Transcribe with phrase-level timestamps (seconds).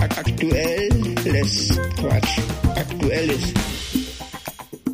[0.00, 2.38] Aktuelles Quatsch.
[2.76, 3.54] Aktuelles.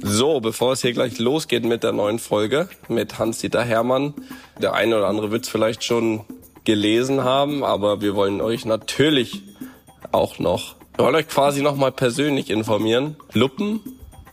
[0.03, 4.15] So, bevor es hier gleich losgeht mit der neuen Folge mit Hans-Dieter Hermann,
[4.61, 6.21] der eine oder andere wird es vielleicht schon
[6.65, 9.43] gelesen haben, aber wir wollen euch natürlich
[10.13, 13.17] auch noch, wir wollen euch quasi noch mal persönlich informieren.
[13.33, 13.81] Luppen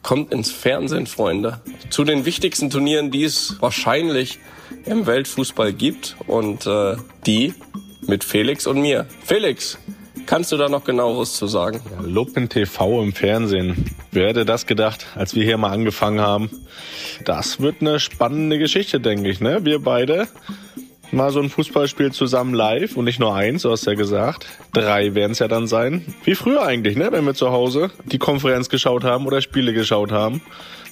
[0.03, 1.61] kommt ins Fernsehen, Freunde.
[1.89, 4.39] Zu den wichtigsten Turnieren, die es wahrscheinlich
[4.85, 6.95] im Weltfußball gibt und äh,
[7.25, 7.53] die
[8.07, 9.05] mit Felix und mir.
[9.25, 9.77] Felix,
[10.27, 11.79] kannst du da noch genaueres zu sagen?
[11.91, 13.95] Ja, Luppen TV im Fernsehen.
[14.11, 16.51] Wer hätte das gedacht, als wir hier mal angefangen haben?
[17.25, 19.39] Das wird eine spannende Geschichte, denke ich.
[19.39, 19.65] Ne?
[19.65, 20.27] Wir beide
[21.11, 24.45] mal so ein Fußballspiel zusammen live und nicht nur eins, du hast ja gesagt.
[24.73, 26.13] Drei werden es ja dann sein.
[26.25, 27.11] Wie früher eigentlich, ne?
[27.11, 30.41] wenn wir zu Hause die Konferenz geschaut haben oder Spiele geschaut haben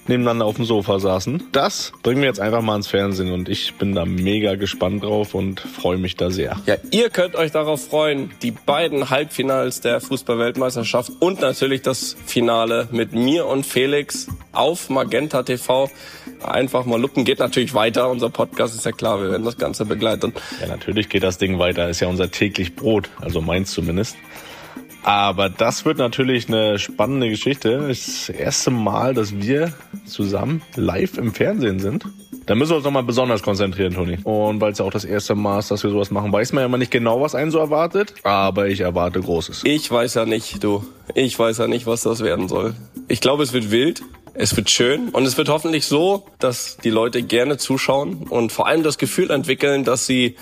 [0.08, 1.44] nebeneinander auf dem Sofa saßen.
[1.52, 5.34] Das bringen wir jetzt einfach mal ins Fernsehen und ich bin da mega gespannt drauf
[5.34, 6.58] und freue mich da sehr.
[6.66, 8.32] Ja, ihr könnt euch darauf freuen.
[8.42, 15.44] Die beiden Halbfinals der Fußballweltmeisterschaft und natürlich das Finale mit mir und Felix auf Magenta
[15.44, 15.90] TV.
[16.44, 17.26] Einfach mal lupen.
[17.26, 18.10] Geht natürlich weiter.
[18.10, 19.22] Unser Podcast ist ja klar.
[19.22, 20.34] Wir werden das Ganze begleiten.
[20.62, 21.90] Ja, natürlich geht das Ding weiter.
[21.90, 23.10] Ist ja unser täglich Brot.
[23.22, 24.16] Also meins zumindest.
[25.06, 27.90] Aber das wird natürlich eine spannende Geschichte.
[27.90, 29.72] Das erste Mal, dass wir
[30.08, 32.06] zusammen live im Fernsehen sind.
[32.48, 34.18] Da müssen wir uns nochmal besonders konzentrieren, Toni.
[34.24, 36.62] Und weil es ja auch das erste Mal ist, dass wir sowas machen, weiß man
[36.62, 38.16] ja immer nicht genau, was einen so erwartet.
[38.24, 39.62] Aber ich erwarte Großes.
[39.66, 40.84] Ich weiß ja nicht, du.
[41.14, 42.74] Ich weiß ja nicht, was das werden soll.
[43.08, 44.02] Ich glaube, es wird wild.
[44.34, 48.68] Es wird schön und es wird hoffentlich so, dass die Leute gerne zuschauen und vor
[48.68, 50.36] allem das Gefühl entwickeln, dass sie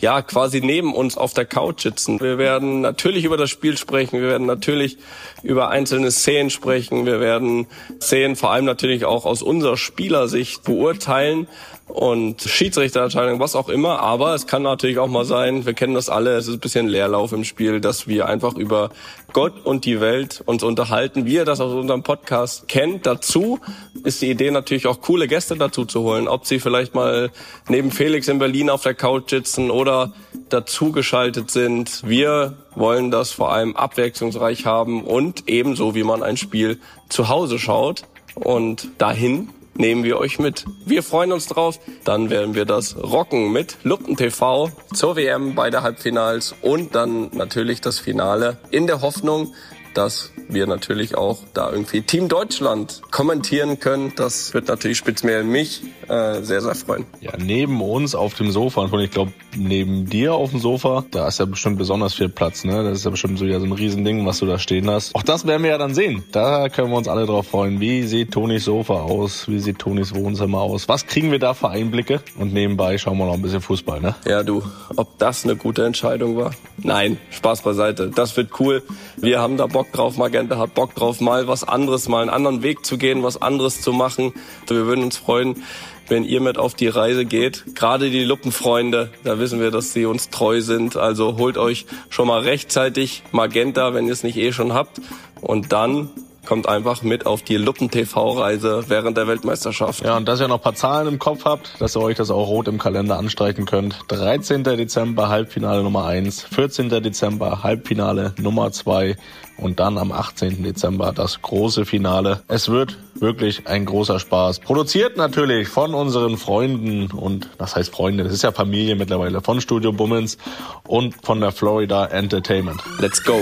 [0.00, 2.20] ja quasi neben uns auf der Couch sitzen.
[2.20, 4.98] Wir werden natürlich über das Spiel sprechen, wir werden natürlich
[5.42, 7.66] über einzelne Szenen sprechen, wir werden
[8.00, 11.46] Szenen vor allem natürlich auch aus unserer Spielersicht beurteilen
[11.92, 14.00] und Schiedsrichterentscheidung, was auch immer.
[14.00, 16.88] Aber es kann natürlich auch mal sein, wir kennen das alle, es ist ein bisschen
[16.88, 18.90] Leerlauf im Spiel, dass wir einfach über
[19.32, 23.06] Gott und die Welt uns unterhalten, wie ihr das aus unserem Podcast kennt.
[23.06, 23.60] Dazu
[24.04, 27.30] ist die Idee natürlich auch coole Gäste dazu zu holen, ob sie vielleicht mal
[27.68, 30.12] neben Felix in Berlin auf der Couch sitzen oder
[30.48, 32.02] dazugeschaltet sind.
[32.06, 37.58] Wir wollen das vor allem abwechslungsreich haben und ebenso wie man ein Spiel zu Hause
[37.58, 40.64] schaut und dahin nehmen wir euch mit.
[40.84, 41.78] Wir freuen uns drauf.
[42.04, 47.30] Dann werden wir das rocken mit Luppen TV zur WM bei der Halbfinals und dann
[47.32, 49.54] natürlich das Finale in der Hoffnung,
[49.94, 54.12] dass wir natürlich auch da irgendwie Team Deutschland kommentieren können.
[54.16, 57.06] Das wird natürlich speziell mich äh, sehr, sehr freuen.
[57.20, 61.28] Ja, neben uns auf dem Sofa und ich glaube, neben dir auf dem Sofa, da
[61.28, 62.82] ist ja bestimmt besonders viel Platz, ne?
[62.84, 65.14] Das ist ja bestimmt so, ja, so ein Riesending, was du da stehen hast.
[65.14, 66.24] Auch das werden wir ja dann sehen.
[66.32, 67.80] Da können wir uns alle drauf freuen.
[67.80, 69.48] Wie sieht Tonis Sofa aus?
[69.48, 70.88] Wie sieht Tonis Wohnzimmer aus?
[70.88, 72.20] Was kriegen wir da für Einblicke?
[72.38, 74.14] Und nebenbei schauen wir noch ein bisschen Fußball, ne?
[74.26, 74.62] Ja, du,
[74.96, 76.52] ob das eine gute Entscheidung war?
[76.78, 78.10] Nein, Spaß beiseite.
[78.14, 78.82] Das wird cool.
[79.16, 80.16] Wir haben da Bock drauf.
[80.16, 83.80] Magenta hat Bock drauf, mal was anderes, mal einen anderen Weg zu gehen, was anderes
[83.80, 84.32] zu machen.
[84.66, 85.62] Wir würden uns freuen,
[86.08, 87.74] wenn ihr mit auf die Reise geht.
[87.74, 90.96] Gerade die Luppenfreunde, da wissen wir, dass sie uns treu sind.
[90.96, 95.00] Also holt euch schon mal rechtzeitig Magenta, wenn ihr es nicht eh schon habt.
[95.40, 96.10] Und dann
[96.46, 100.04] kommt einfach mit auf die Luppen-TV-Reise während der Weltmeisterschaft.
[100.04, 102.48] Ja, und dass ihr noch paar Zahlen im Kopf habt, dass ihr euch das auch
[102.48, 104.00] rot im Kalender anstreichen könnt.
[104.08, 104.64] 13.
[104.64, 106.88] Dezember Halbfinale Nummer 1, 14.
[106.88, 109.16] Dezember Halbfinale Nummer 2
[109.60, 110.62] und dann am 18.
[110.62, 112.42] Dezember das große Finale.
[112.48, 114.60] Es wird wirklich ein großer Spaß.
[114.60, 118.24] Produziert natürlich von unseren Freunden und was heißt Freunde?
[118.24, 120.38] Das ist ja Familie mittlerweile von Studio Bummens
[120.86, 122.82] und von der Florida Entertainment.
[122.98, 123.40] Let's go!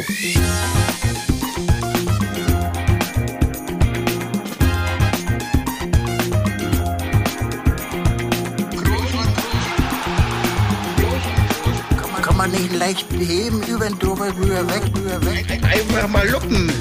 [12.22, 15.60] Kann man nicht leicht heben, über den drüber, rüber, weg, rüber, weg.
[16.08, 16.72] Einfach mal luppen.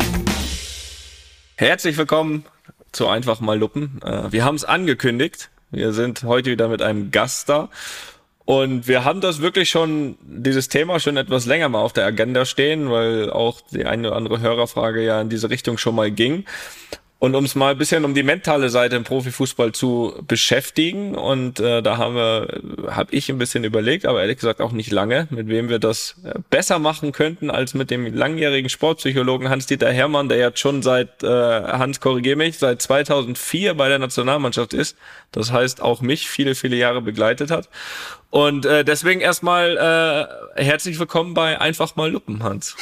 [1.58, 2.46] Herzlich willkommen
[2.94, 4.00] zu Einfach mal Luppen.
[4.02, 5.50] Äh, Wir haben es angekündigt.
[5.70, 7.68] Wir sind heute wieder mit einem Gast da.
[8.46, 12.46] Und wir haben das wirklich schon, dieses Thema schon etwas länger mal auf der Agenda
[12.46, 16.46] stehen, weil auch die eine oder andere Hörerfrage ja in diese Richtung schon mal ging.
[17.20, 21.60] Und um es mal ein bisschen um die mentale Seite im Profifußball zu beschäftigen und
[21.60, 22.62] äh, da haben wir,
[22.92, 26.16] habe ich ein bisschen überlegt, aber ehrlich gesagt auch nicht lange, mit wem wir das
[26.24, 31.24] äh, besser machen könnten als mit dem langjährigen Sportpsychologen Hans-Dieter Hermann, der jetzt schon seit
[31.24, 34.96] äh, Hans korrigier mich seit 2004 bei der Nationalmannschaft ist.
[35.32, 37.68] Das heißt auch mich viele viele Jahre begleitet hat
[38.30, 39.78] Und äh, deswegen erstmal
[40.58, 42.76] äh, herzlich willkommen bei Einfach mal Luppen, Hans.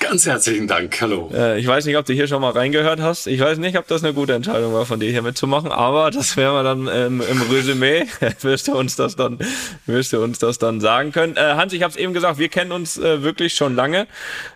[0.00, 1.30] Ganz herzlichen Dank, hallo.
[1.34, 3.26] Äh, ich weiß nicht, ob du hier schon mal reingehört hast.
[3.26, 6.38] Ich weiß nicht, ob das eine gute Entscheidung war, von dir hier mitzumachen, aber das
[6.38, 8.06] werden wir dann ähm, im Resümee,
[8.40, 9.38] wirst du uns das dann,
[9.84, 11.36] wirst du uns das dann sagen können.
[11.36, 14.06] Äh, Hans, ich habe es eben gesagt, wir kennen uns äh, wirklich schon lange.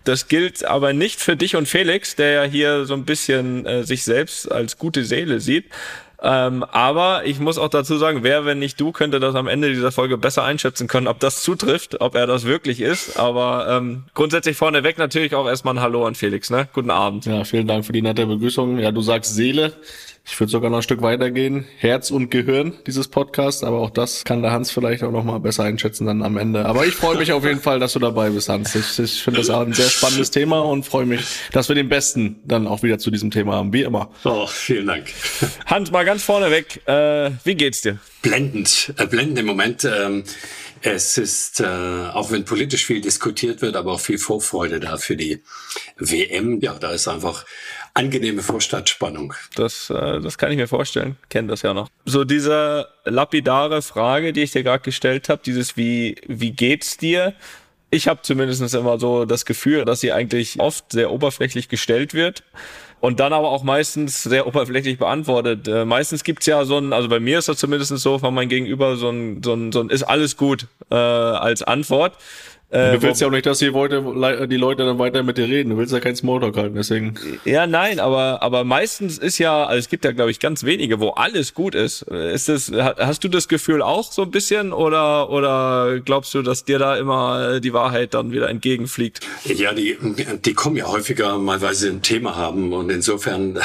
[0.05, 3.85] Das gilt aber nicht für dich und Felix, der ja hier so ein bisschen äh,
[3.85, 5.67] sich selbst als gute Seele sieht.
[6.29, 9.69] Ähm, aber ich muss auch dazu sagen, wer, wenn nicht du, könnte das am Ende
[9.69, 13.17] dieser Folge besser einschätzen können, ob das zutrifft, ob er das wirklich ist.
[13.17, 16.69] Aber ähm, grundsätzlich vorneweg natürlich auch erstmal ein Hallo an Felix, ne?
[16.73, 17.27] Guten Abend.
[17.27, 18.81] Ja, vielen Dank für die nette Begrüßung.
[18.81, 19.75] Ja, du sagst Seele.
[20.29, 21.67] Ich würde sogar noch ein Stück weitergehen.
[21.79, 25.39] Herz und Gehirn dieses Podcast, aber auch das kann der Hans vielleicht auch noch mal
[25.39, 26.67] besser einschätzen dann am Ende.
[26.67, 28.75] Aber ich freue mich auf jeden Fall, dass du dabei bist, Hans.
[28.75, 31.89] Ich, ich finde das auch ein sehr spannendes Thema und freue mich, dass wir den
[31.89, 34.11] Besten dann auch wieder zu diesem Thema haben, wie immer.
[34.25, 35.07] Oh, vielen Dank.
[35.67, 37.99] Hans, mal ganz vorneweg, äh, wie geht's dir?
[38.23, 39.85] Blendend, äh, blendend im Moment.
[39.85, 40.25] Ähm
[40.83, 45.17] es ist, äh, auch wenn politisch viel diskutiert wird, aber auch viel Vorfreude da für
[45.17, 45.43] die
[45.99, 46.61] WM.
[46.61, 47.45] Ja, da ist einfach
[47.97, 49.35] angenehme Vorstadtspannung.
[49.55, 51.17] Das, äh, das kann ich mir vorstellen.
[51.29, 51.89] Kennt das ja noch.
[52.05, 57.35] So diese lapidare Frage, die ich dir gerade gestellt habe, dieses wie wie geht's dir?
[57.91, 62.43] Ich habe zumindest immer so das Gefühl, dass sie eigentlich oft sehr oberflächlich gestellt wird
[63.01, 65.69] und dann aber auch meistens sehr oberflächlich beantwortet.
[65.69, 68.49] Äh, meistens gibt's ja so ein, also bei mir ist das zumindest so, von meinem
[68.49, 72.19] Gegenüber so ein, so ein, so ein ist alles gut äh, als Antwort.
[72.71, 75.49] Äh, du willst ja auch nicht, dass die Leute, die Leute dann weiter mit dir
[75.49, 75.71] reden.
[75.71, 77.15] Du willst ja keinen Smalltalk halten, deswegen.
[77.45, 80.99] Ja, nein, aber, aber meistens ist ja, also es gibt ja, glaube ich, ganz wenige,
[80.99, 82.03] wo alles gut ist.
[82.03, 86.65] Ist das, hast du das Gefühl auch so ein bisschen oder, oder glaubst du, dass
[86.65, 89.21] dir da immer die Wahrheit dann wieder entgegenfliegt?
[89.45, 89.97] Ja, die,
[90.45, 93.61] die kommen ja häufiger mal, weil sie ein Thema haben und insofern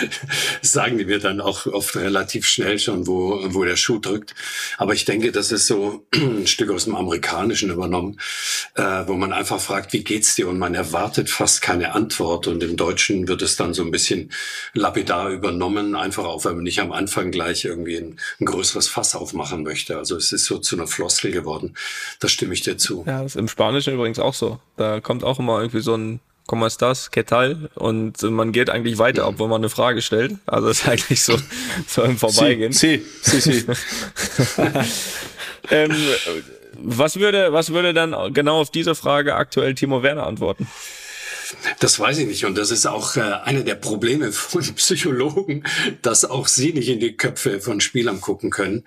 [0.62, 4.34] sagen die mir dann auch oft relativ schnell schon, wo, wo der Schuh drückt.
[4.78, 8.18] Aber ich denke, das ist so ein Stück aus dem Amerikanischen übernommen
[8.74, 10.48] äh, wo man einfach fragt, wie geht's dir?
[10.48, 12.46] Und man erwartet fast keine Antwort.
[12.46, 14.30] Und im Deutschen wird es dann so ein bisschen
[14.74, 19.14] lapidar übernommen, einfach auch, weil man nicht am Anfang gleich irgendwie ein, ein größeres Fass
[19.14, 19.96] aufmachen möchte.
[19.96, 21.74] Also es ist so zu einer Floskel geworden.
[22.20, 23.04] Da stimme ich dir zu.
[23.06, 24.60] Ja, das ist im Spanischen übrigens auch so.
[24.76, 27.10] Da kommt auch immer irgendwie so ein ¿Cómo estás?
[27.10, 27.68] ¿Qué tal?
[27.74, 30.36] Und man geht eigentlich weiter, obwohl man eine Frage stellt.
[30.46, 31.36] Also es ist eigentlich so,
[31.86, 32.72] so im Vorbeigehen.
[32.72, 33.60] Sí, sí, sí.
[33.60, 33.66] sí.
[35.70, 35.94] ähm,
[36.78, 40.66] was würde, was würde dann genau auf diese Frage aktuell Timo Werner antworten?
[41.80, 42.44] Das weiß ich nicht.
[42.44, 45.64] Und das ist auch äh, eine der Probleme von Psychologen,
[46.02, 48.84] dass auch sie nicht in die Köpfe von Spielern gucken können.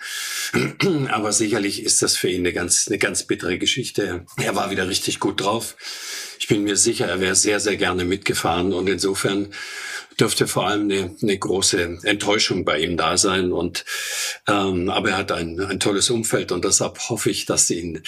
[1.10, 4.26] Aber sicherlich ist das für ihn eine ganz, eine ganz bittere Geschichte.
[4.38, 5.76] Er war wieder richtig gut drauf.
[6.40, 8.74] Ich bin mir sicher, er wäre sehr, sehr gerne mitgefahren.
[8.74, 9.50] Und insofern
[10.22, 13.52] dürfte vor allem eine, eine große Enttäuschung bei ihm da sein.
[13.52, 13.84] Und
[14.48, 18.04] ähm, aber er hat ein, ein tolles Umfeld und deshalb hoffe ich, dass ihn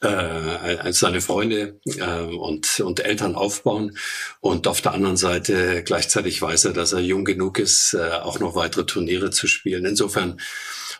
[0.00, 3.96] äh, seine Freunde äh, und, und Eltern aufbauen.
[4.40, 8.38] Und auf der anderen Seite gleichzeitig weiß er, dass er jung genug ist, äh, auch
[8.38, 9.86] noch weitere Turniere zu spielen.
[9.86, 10.40] Insofern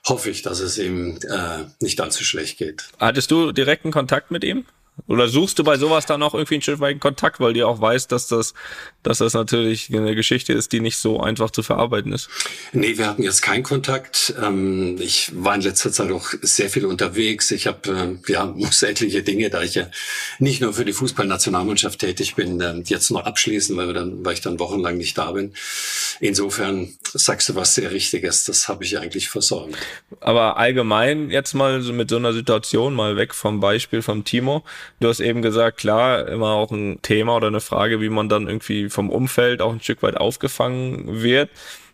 [0.07, 2.85] hoffe ich, dass es ihm äh, nicht allzu schlecht geht.
[2.99, 4.65] Hattest du direkten Kontakt mit ihm?
[5.07, 7.81] Oder suchst du bei sowas dann auch irgendwie einen Stück weit Kontakt, weil du auch
[7.81, 8.55] weißt, dass das,
[9.03, 12.31] dass das natürlich eine Geschichte ist, die nicht so einfach zu verarbeiten ist?
[12.73, 14.35] Nee, wir hatten jetzt keinen Kontakt.
[14.41, 17.51] Ähm, ich war in letzter Zeit auch sehr viel unterwegs.
[17.51, 19.89] Ich habe äh, ja muss etliche Dinge, da ich ja
[20.39, 24.35] nicht nur für die Fußballnationalmannschaft tätig bin, ähm, jetzt noch abschließen, weil, wir dann, weil
[24.35, 25.55] ich dann wochenlang nicht da bin.
[26.21, 28.45] Insofern sagst du was sehr Richtiges.
[28.45, 29.77] Das habe ich eigentlich versäumt.
[30.21, 34.65] Aber allgemein jetzt mal so mit so einer Situation mal weg vom Beispiel vom Timo
[35.01, 38.47] Du hast eben gesagt, klar, immer auch ein Thema oder eine Frage, wie man dann
[38.47, 41.51] irgendwie vom Umfeld auch ein Stück weit aufgefangen wird.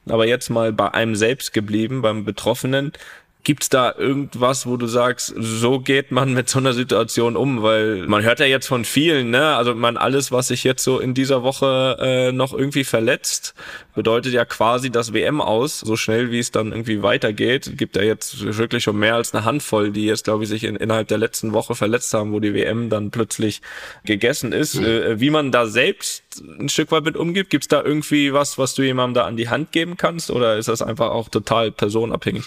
[0.08, 2.92] Aber jetzt mal bei einem selbst geblieben, beim Betroffenen.
[3.42, 7.62] Gibt's da irgendwas, wo du sagst, so geht man mit so einer Situation um?
[7.62, 9.56] Weil man hört ja jetzt von vielen, ne?
[9.56, 13.54] Also man alles, was sich jetzt so in dieser Woche äh, noch irgendwie verletzt,
[13.94, 15.80] bedeutet ja quasi das WM aus.
[15.80, 19.44] So schnell wie es dann irgendwie weitergeht, gibt ja jetzt wirklich schon mehr als eine
[19.44, 22.54] Handvoll, die jetzt, glaube ich, sich in, innerhalb der letzten Woche verletzt haben, wo die
[22.54, 23.62] WM dann plötzlich
[24.04, 24.76] gegessen ist.
[24.76, 24.84] Mhm.
[24.84, 28.74] Äh, wie man da selbst ein Stück weit mit umgeht, gibt's da irgendwie was, was
[28.74, 30.30] du jemandem da an die Hand geben kannst?
[30.30, 32.44] Oder ist das einfach auch total personabhängig?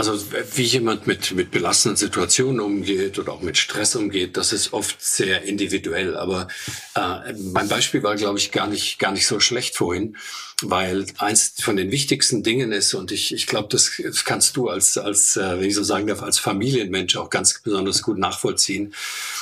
[0.00, 4.72] Also wie jemand mit, mit belastenden Situationen umgeht oder auch mit Stress umgeht, das ist
[4.72, 6.16] oft sehr individuell.
[6.16, 6.48] Aber
[6.94, 10.16] Äh, mein Beispiel war, glaube ich, gar nicht, gar nicht so schlecht vorhin,
[10.62, 14.98] weil eins von den wichtigsten Dingen ist, und ich, ich glaube, das kannst du als,
[14.98, 18.94] als, äh, wenn ich so sagen darf, als Familienmensch auch ganz besonders gut nachvollziehen,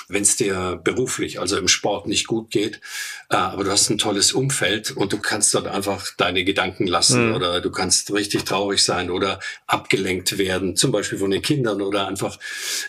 [0.09, 2.81] wenn es dir beruflich, also im Sport nicht gut geht,
[3.31, 7.29] äh, aber du hast ein tolles Umfeld und du kannst dort einfach deine Gedanken lassen
[7.29, 7.35] mhm.
[7.35, 12.07] oder du kannst richtig traurig sein oder abgelenkt werden, zum Beispiel von den Kindern oder
[12.07, 12.39] einfach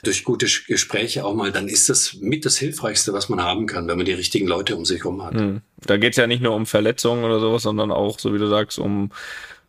[0.03, 3.87] durch gute Gespräche auch mal, dann ist das mit das Hilfreichste, was man haben kann,
[3.87, 5.33] wenn man die richtigen Leute um sich herum hat.
[5.33, 5.61] Mhm.
[5.85, 8.47] Da geht es ja nicht nur um Verletzungen oder sowas, sondern auch, so wie du
[8.47, 9.11] sagst, um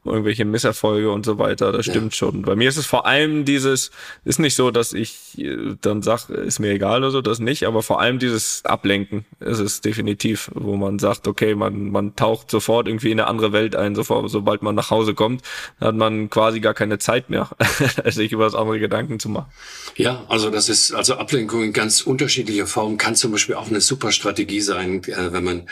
[0.05, 1.73] irgendwelche Misserfolge und so weiter.
[1.73, 2.19] Das stimmt ja.
[2.19, 2.43] schon.
[2.43, 3.91] Bei mir ist es vor allem dieses,
[4.25, 7.65] ist nicht so, dass ich äh, dann sag, ist mir egal oder so, das nicht,
[7.65, 12.51] aber vor allem dieses Ablenken ist es definitiv, wo man sagt, okay, man, man taucht
[12.51, 15.43] sofort irgendwie in eine andere Welt ein, sofort, sobald man nach Hause kommt,
[15.81, 17.51] hat man quasi gar keine Zeit mehr,
[18.07, 19.51] sich über das andere Gedanken zu machen.
[19.97, 23.83] Ja, also das ist, also Ablenkung in ganz unterschiedlicher Form kann zum Beispiel auch eine
[23.83, 25.69] super Strategie sein, äh, wenn man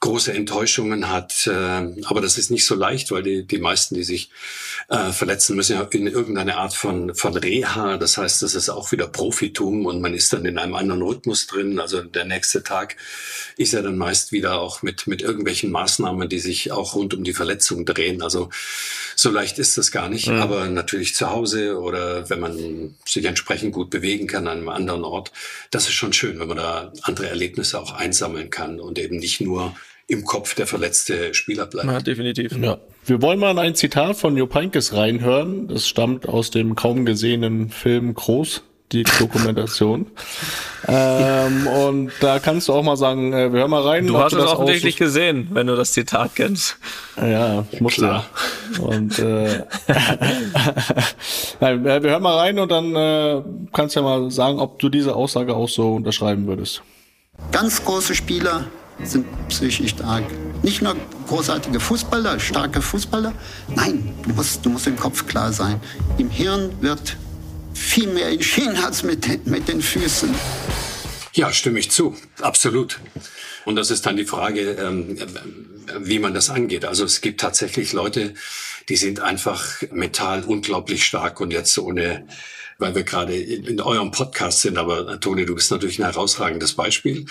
[0.00, 4.04] große Enttäuschungen hat, äh, aber das ist nicht so leicht, weil die, die meisten, die
[4.04, 4.30] sich
[4.88, 7.96] äh, verletzen, müssen ja in irgendeine Art von, von Reha.
[7.96, 11.46] Das heißt, das ist auch wieder Profitum und man ist dann in einem anderen Rhythmus
[11.46, 11.80] drin.
[11.80, 12.96] Also der nächste Tag
[13.56, 17.24] ist ja dann meist wieder auch mit, mit irgendwelchen Maßnahmen, die sich auch rund um
[17.24, 18.22] die Verletzung drehen.
[18.22, 18.50] Also
[19.16, 20.28] so leicht ist das gar nicht.
[20.28, 20.40] Mhm.
[20.40, 25.04] Aber natürlich zu Hause oder wenn man sich entsprechend gut bewegen kann an einem anderen
[25.04, 25.32] Ort,
[25.70, 29.40] das ist schon schön, wenn man da andere Erlebnisse auch einsammeln kann und eben nicht
[29.40, 29.74] nur
[30.08, 31.88] im Kopf der verletzte Spieler bleibt.
[31.88, 32.56] Ja, definitiv.
[32.56, 32.78] Ja.
[33.04, 35.68] Wir wollen mal ein Zitat von Jupp Heynckes reinhören.
[35.68, 40.06] Das stammt aus dem kaum gesehenen Film Groß, die Dokumentation.
[40.88, 44.06] ähm, und da kannst du auch mal sagen, äh, wir hören mal rein.
[44.06, 46.76] Du hast es offensichtlich gesehen, wenn du das Zitat kennst.
[47.16, 48.24] Ja, ich muss ja.
[48.80, 49.64] Und äh,
[51.60, 54.88] Nein, wir hören mal rein und dann äh, kannst du ja mal sagen, ob du
[54.88, 56.82] diese Aussage auch so unterschreiben würdest.
[57.50, 58.66] Ganz große Spieler
[59.02, 60.24] sind psychisch stark.
[60.62, 60.96] Nicht nur
[61.28, 63.32] großartige Fußballer, starke Fußballer.
[63.74, 65.80] Nein, du musst, du musst im Kopf klar sein.
[66.18, 67.16] Im Hirn wird
[67.74, 70.34] viel mehr entschieden als mit, mit den Füßen.
[71.34, 72.16] Ja, stimme ich zu.
[72.40, 72.98] Absolut.
[73.66, 75.18] Und das ist dann die Frage, ähm,
[76.00, 76.84] wie man das angeht.
[76.84, 78.34] Also es gibt tatsächlich Leute,
[78.88, 82.26] die sind einfach mental unglaublich stark und jetzt ohne
[82.78, 84.78] weil wir gerade in, in eurem Podcast sind.
[84.78, 87.26] Aber Toni, du bist natürlich ein herausragendes Beispiel.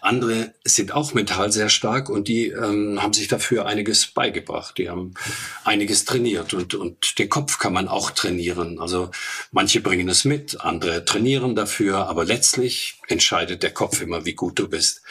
[0.00, 4.78] Andere sind auch mental sehr stark und die ähm, haben sich dafür einiges beigebracht.
[4.78, 5.14] Die haben
[5.64, 8.78] einiges trainiert und, und den Kopf kann man auch trainieren.
[8.80, 9.10] Also
[9.52, 14.58] manche bringen es mit, andere trainieren dafür, aber letztlich entscheidet der Kopf immer, wie gut
[14.58, 15.02] du bist.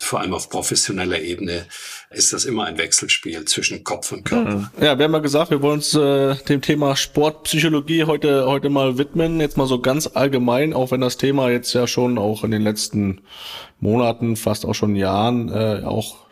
[0.00, 1.66] Vor allem auf professioneller Ebene
[2.14, 4.70] ist das immer ein Wechselspiel zwischen Kopf und Körper.
[4.80, 8.98] Ja, wir haben ja gesagt, wir wollen uns äh, dem Thema Sportpsychologie heute, heute mal
[8.98, 9.40] widmen.
[9.40, 12.62] Jetzt mal so ganz allgemein, auch wenn das Thema jetzt ja schon auch in den
[12.62, 13.22] letzten
[13.80, 16.22] Monaten, fast auch schon Jahren, äh, auch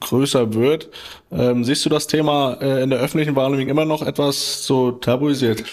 [0.00, 0.90] größer wird.
[1.32, 5.64] Ähm, siehst du das Thema äh, in der öffentlichen Wahrnehmung immer noch etwas so tabuisiert?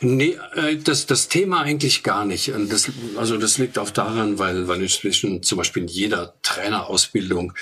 [0.00, 2.52] Nee, äh, das, das Thema eigentlich gar nicht.
[2.68, 7.52] Das, also das liegt auch daran, weil, weil inzwischen zum Beispiel in jeder Trainerausbildung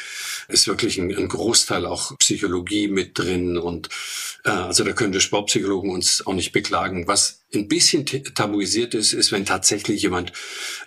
[0.48, 3.88] ist wirklich ein, ein Großteil auch Psychologie mit drin und
[4.44, 7.08] äh, also da können die Sportpsychologen uns auch nicht beklagen.
[7.08, 10.32] Was ein bisschen tabuisiert ist, ist, wenn tatsächlich jemand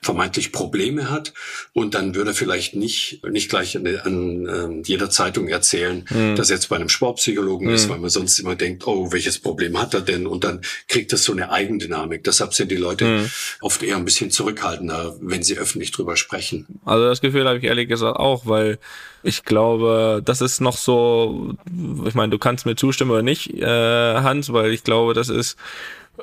[0.02, 1.34] vermeintlich Probleme hat
[1.74, 6.36] und dann würde er vielleicht nicht, nicht gleich an, an äh, jeder Zeitung erzählen, mhm.
[6.36, 7.74] dass er jetzt bei einem Sportpsychologen mhm.
[7.74, 10.28] ist, weil man sonst immer denkt, oh, welches Problem hat er denn?
[10.28, 12.24] Und dann kriegt das so eine Eigendynamik.
[12.24, 13.32] Deshalb sind die Leute mhm.
[13.62, 16.68] oft eher ein bisschen zurückhaltender, wenn sie öffentlich drüber sprechen.
[16.86, 18.80] Also das Gefühl habe ich ehrlich gesagt auch, weil
[19.24, 21.56] ich glaube, das ist noch so,
[22.06, 25.58] ich meine, du kannst mir zustimmen oder nicht, äh, Hans, weil ich glaube, das ist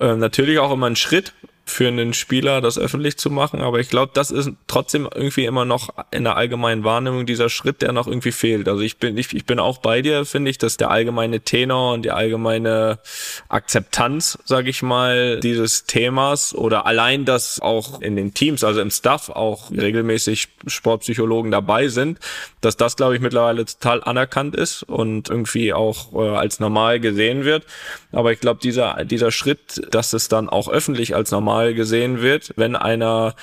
[0.01, 1.33] äh, natürlich auch immer ein Schritt,
[1.69, 3.61] für einen Spieler, das öffentlich zu machen.
[3.61, 7.83] Aber ich glaube, das ist trotzdem irgendwie immer noch in der allgemeinen Wahrnehmung dieser Schritt,
[7.83, 8.69] der noch irgendwie fehlt.
[8.69, 11.95] Also ich bin, ich, ich bin auch bei dir, finde ich, dass der allgemeine Tenor
[11.95, 13.01] und die allgemeine
[13.49, 18.93] Akzeptanz, sage ich mal, dieses Themas oder allein, dass auch in den Teams, also im
[18.93, 22.21] Staff auch regelmäßig Sportpsychologen dabei sind,
[22.61, 27.45] dass das, glaube ich, mittlerweile total anerkannt ist und irgendwie auch äh, als normal gesehen
[27.45, 27.65] wird.
[28.17, 32.55] Aber ich glaube, dieser, dieser Schritt, dass es dann auch öffentlich als normal gesehen wird,
[32.57, 33.35] wenn einer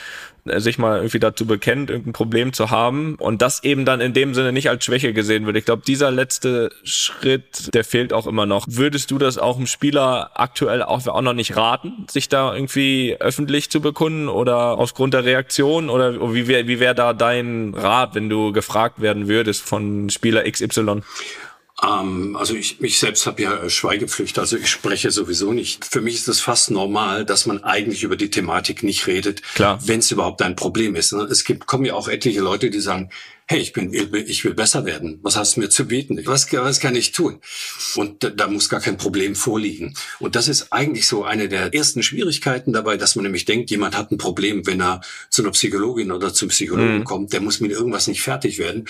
[0.45, 4.33] sich mal irgendwie dazu bekennt, irgendein Problem zu haben und das eben dann in dem
[4.33, 5.55] Sinne nicht als Schwäche gesehen wird.
[5.55, 8.65] Ich glaube, dieser letzte Schritt, der fehlt auch immer noch.
[8.67, 13.15] Würdest du das auch einem Spieler aktuell auch, auch noch nicht raten, sich da irgendwie
[13.19, 18.15] öffentlich zu bekunden oder aufgrund der Reaktion oder wie wäre wie wär da dein Rat,
[18.15, 21.03] wenn du gefragt werden würdest von Spieler XY?
[21.83, 25.85] Ähm, also ich, ich selbst habe ja Schweigepflicht, also ich spreche sowieso nicht.
[25.85, 29.41] Für mich ist es fast normal, dass man eigentlich über die Thematik nicht redet,
[29.85, 31.13] wenn es überhaupt ein Problem ist.
[31.13, 31.23] Ne?
[31.23, 33.09] Es gibt, kommen ja auch etliche Leute, die sagen,
[33.47, 35.19] hey, ich bin, ich will besser werden.
[35.21, 36.19] Was hast du mir zu bieten?
[36.25, 37.39] Was, was kann ich tun?
[37.95, 39.95] Und da, da muss gar kein Problem vorliegen.
[40.19, 43.97] Und das ist eigentlich so eine der ersten Schwierigkeiten dabei, dass man nämlich denkt, jemand
[43.97, 47.03] hat ein Problem, wenn er zu einer Psychologin oder zum Psychologen mhm.
[47.03, 48.85] kommt, der muss mit irgendwas nicht fertig werden.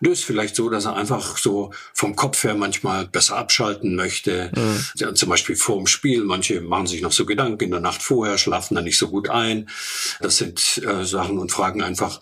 [0.00, 4.50] Das ist vielleicht so, dass er einfach so vom Kopf her manchmal besser abschalten möchte.
[4.56, 4.84] Mhm.
[4.96, 6.24] Ja, zum Beispiel vor dem Spiel.
[6.24, 9.28] Manche machen sich noch so Gedanken in der Nacht vorher, schlafen dann nicht so gut
[9.28, 9.68] ein.
[10.20, 12.20] Das sind äh, Sachen und fragen einfach,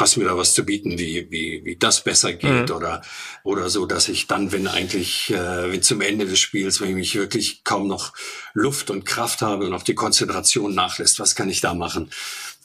[0.00, 2.76] hast du mir da was zu bieten, wie, wie, wie das besser geht mhm.
[2.76, 3.02] oder,
[3.42, 6.94] oder so, dass ich dann, wenn eigentlich, äh, wenn zum Ende des Spiels, wenn ich
[6.94, 8.12] mich wirklich kaum noch
[8.54, 12.10] Luft und Kraft habe und auch die Konzentration nachlässt, was kann ich da machen?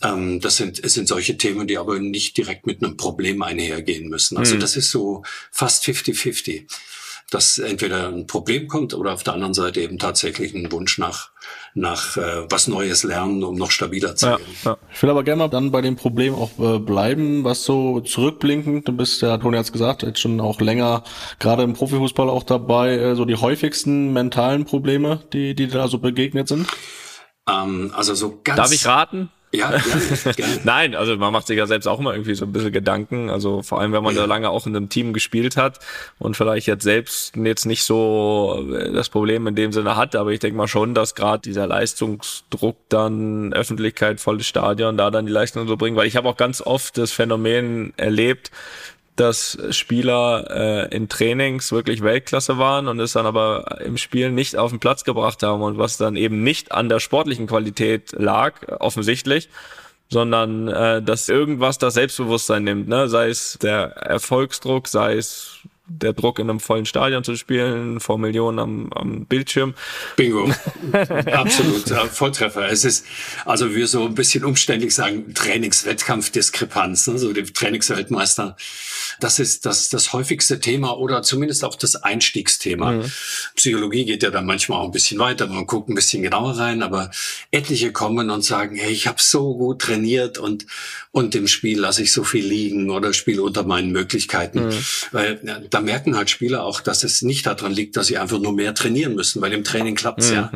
[0.02, 4.10] Ähm, das sind, es sind solche Themen, die aber nicht direkt mit einem Problem einhergehen
[4.10, 4.38] müssen.
[4.38, 4.60] Also mhm.
[4.60, 6.66] das ist so fast 50-50
[7.32, 11.32] dass entweder ein Problem kommt oder auf der anderen Seite eben tatsächlich ein Wunsch nach
[11.74, 14.44] nach äh, was Neues lernen, um noch stabiler zu werden.
[14.64, 14.78] Ja, ja.
[14.94, 18.88] Ich will aber gerne mal dann bei dem Problem auch äh, bleiben, was so zurückblinkend,
[18.88, 21.04] du bist, ja, Toni hat es gesagt, jetzt schon auch länger,
[21.40, 25.98] gerade im Profifußball auch dabei, äh, so die häufigsten mentalen Probleme, die, die da so
[25.98, 26.68] begegnet sind?
[27.50, 28.58] Ähm, also so ganz.
[28.58, 29.30] Darf ich raten?
[29.56, 29.70] Ja,
[30.24, 30.60] gerne, gerne.
[30.64, 33.30] Nein, also man macht sich ja selbst auch immer irgendwie so ein bisschen Gedanken.
[33.30, 34.22] Also vor allem, wenn man ja.
[34.22, 35.80] da lange auch in einem Team gespielt hat
[36.20, 40.32] und vielleicht jetzt selbst jetzt nicht so äh, das Problem in dem Sinne hat, aber
[40.32, 45.32] ich denke mal schon, dass gerade dieser Leistungsdruck dann Öffentlichkeit, volles Stadion, da dann die
[45.32, 48.52] Leistung so bringen, weil ich habe auch ganz oft das Phänomen erlebt,
[49.16, 54.58] dass Spieler äh, in Trainings wirklich Weltklasse waren und es dann aber im Spiel nicht
[54.58, 58.56] auf den Platz gebracht haben und was dann eben nicht an der sportlichen Qualität lag,
[58.80, 59.50] offensichtlich,
[60.10, 63.08] sondern äh, dass irgendwas das Selbstbewusstsein nimmt, ne?
[63.08, 68.18] sei es der Erfolgsdruck, sei es der Druck in einem vollen Stadion zu spielen, vor
[68.18, 69.76] Millionen am, am Bildschirm.
[70.16, 70.52] Bingo.
[71.32, 71.90] Absolut.
[72.12, 72.68] Volltreffer.
[72.70, 73.06] Es ist,
[73.46, 77.20] also wir so ein bisschen umständlich sagen, Trainingswettkampfdiskrepanz, ne?
[77.20, 78.58] so die Trainingsweltmeister.
[79.20, 82.92] Das ist das, das häufigste Thema oder zumindest auch das Einstiegsthema.
[82.92, 83.12] Mhm.
[83.56, 86.82] Psychologie geht ja dann manchmal auch ein bisschen weiter, man guckt ein bisschen genauer rein,
[86.82, 87.12] aber
[87.52, 90.66] etliche kommen und sagen, hey, ich habe so gut trainiert und,
[91.12, 94.68] und im Spiel lasse ich so viel liegen oder spiele unter meinen Möglichkeiten.
[94.68, 94.86] Mhm.
[95.12, 98.40] Weil ja, da merken halt Spieler auch, dass es nicht daran liegt, dass sie einfach
[98.40, 100.36] nur mehr trainieren müssen, weil im Training klappt's mhm.
[100.36, 100.52] ja.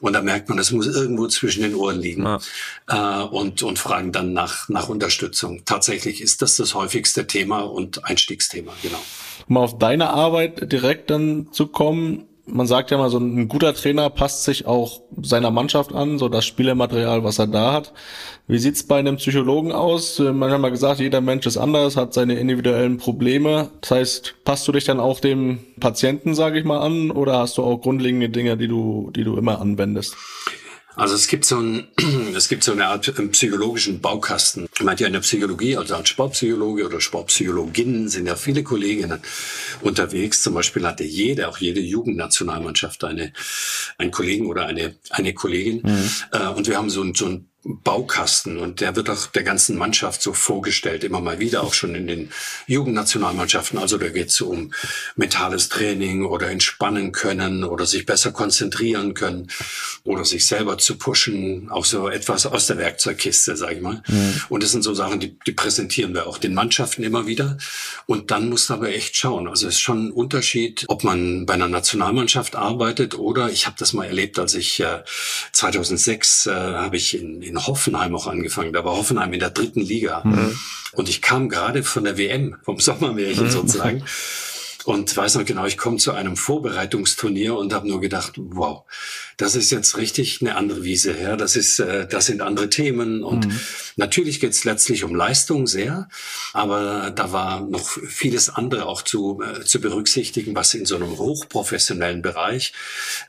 [0.00, 2.40] Und da merkt man, das muss irgendwo zwischen den Ohren liegen ja.
[2.88, 5.66] äh, und, und fragen dann nach, nach Unterstützung.
[5.66, 9.02] Tatsächlich ist das das häufigste Thema und Einstiegsthema, genau.
[9.46, 13.72] Um auf deine Arbeit direkt dann zu kommen, man sagt ja mal, so ein guter
[13.72, 17.92] Trainer passt sich auch seiner Mannschaft an, so das Spielermaterial, was er da hat.
[18.48, 20.18] Wie sieht's bei einem Psychologen aus?
[20.18, 23.70] Man hat mal gesagt, jeder Mensch ist anders, hat seine individuellen Probleme.
[23.80, 27.58] Das heißt, passt du dich dann auch dem Patienten, sage ich mal, an, oder hast
[27.58, 30.16] du auch grundlegende Dinge, die du, die du immer anwendest?
[30.94, 31.88] Also es gibt so ein,
[32.36, 34.68] es gibt so eine Art ähm, psychologischen Baukasten.
[34.74, 39.20] Ich meine ja in der Psychologie, also als Sportpsychologe oder Sportpsychologinnen sind ja viele Kolleginnen
[39.80, 40.42] unterwegs.
[40.42, 43.32] Zum Beispiel hatte jede, auch jede Jugendnationalmannschaft eine,
[43.98, 45.82] einen Kollegen oder eine, eine Kollegin.
[45.82, 46.10] Mhm.
[46.32, 49.78] Äh, und wir haben so ein, so ein Baukasten und der wird auch der ganzen
[49.78, 52.32] Mannschaft so vorgestellt, immer mal wieder, auch schon in den
[52.66, 53.78] Jugendnationalmannschaften.
[53.78, 54.72] Also da geht es um
[55.14, 59.48] mentales Training oder entspannen können oder sich besser konzentrieren können
[60.02, 64.02] oder sich selber zu pushen, auch so etwas aus der Werkzeugkiste, sag ich mal.
[64.08, 64.42] Mhm.
[64.48, 67.58] Und das sind so Sachen, die, die präsentieren wir auch den Mannschaften immer wieder.
[68.06, 69.46] Und dann muss aber echt schauen.
[69.46, 73.76] Also es ist schon ein Unterschied, ob man bei einer Nationalmannschaft arbeitet oder ich habe
[73.78, 75.04] das mal erlebt, als ich äh,
[75.52, 78.72] 2006 äh, habe ich in, in in Hoffenheim auch angefangen.
[78.72, 80.22] Da war Hoffenheim in der dritten Liga.
[80.24, 80.58] Mhm.
[80.92, 83.50] Und ich kam gerade von der WM, vom Sommermärchen mhm.
[83.50, 84.04] sozusagen.
[84.84, 88.82] Und weiß noch genau, ich komme zu einem Vorbereitungsturnier und habe nur gedacht, wow,
[89.36, 91.36] das ist jetzt richtig eine andere Wiese her.
[91.36, 93.60] Das ist, äh, das sind andere Themen und mhm.
[93.94, 96.08] natürlich geht es letztlich um Leistung sehr,
[96.52, 101.16] aber da war noch vieles andere auch zu äh, zu berücksichtigen, was in so einem
[101.16, 102.72] hochprofessionellen Bereich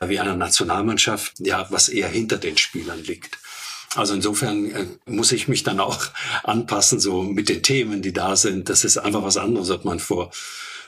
[0.04, 3.38] wie einer Nationalmannschaft ja was eher hinter den Spielern liegt.
[3.94, 5.98] Also insofern äh, muss ich mich dann auch
[6.44, 8.68] anpassen, so mit den Themen, die da sind.
[8.68, 10.30] Das ist einfach was anderes, ob man vor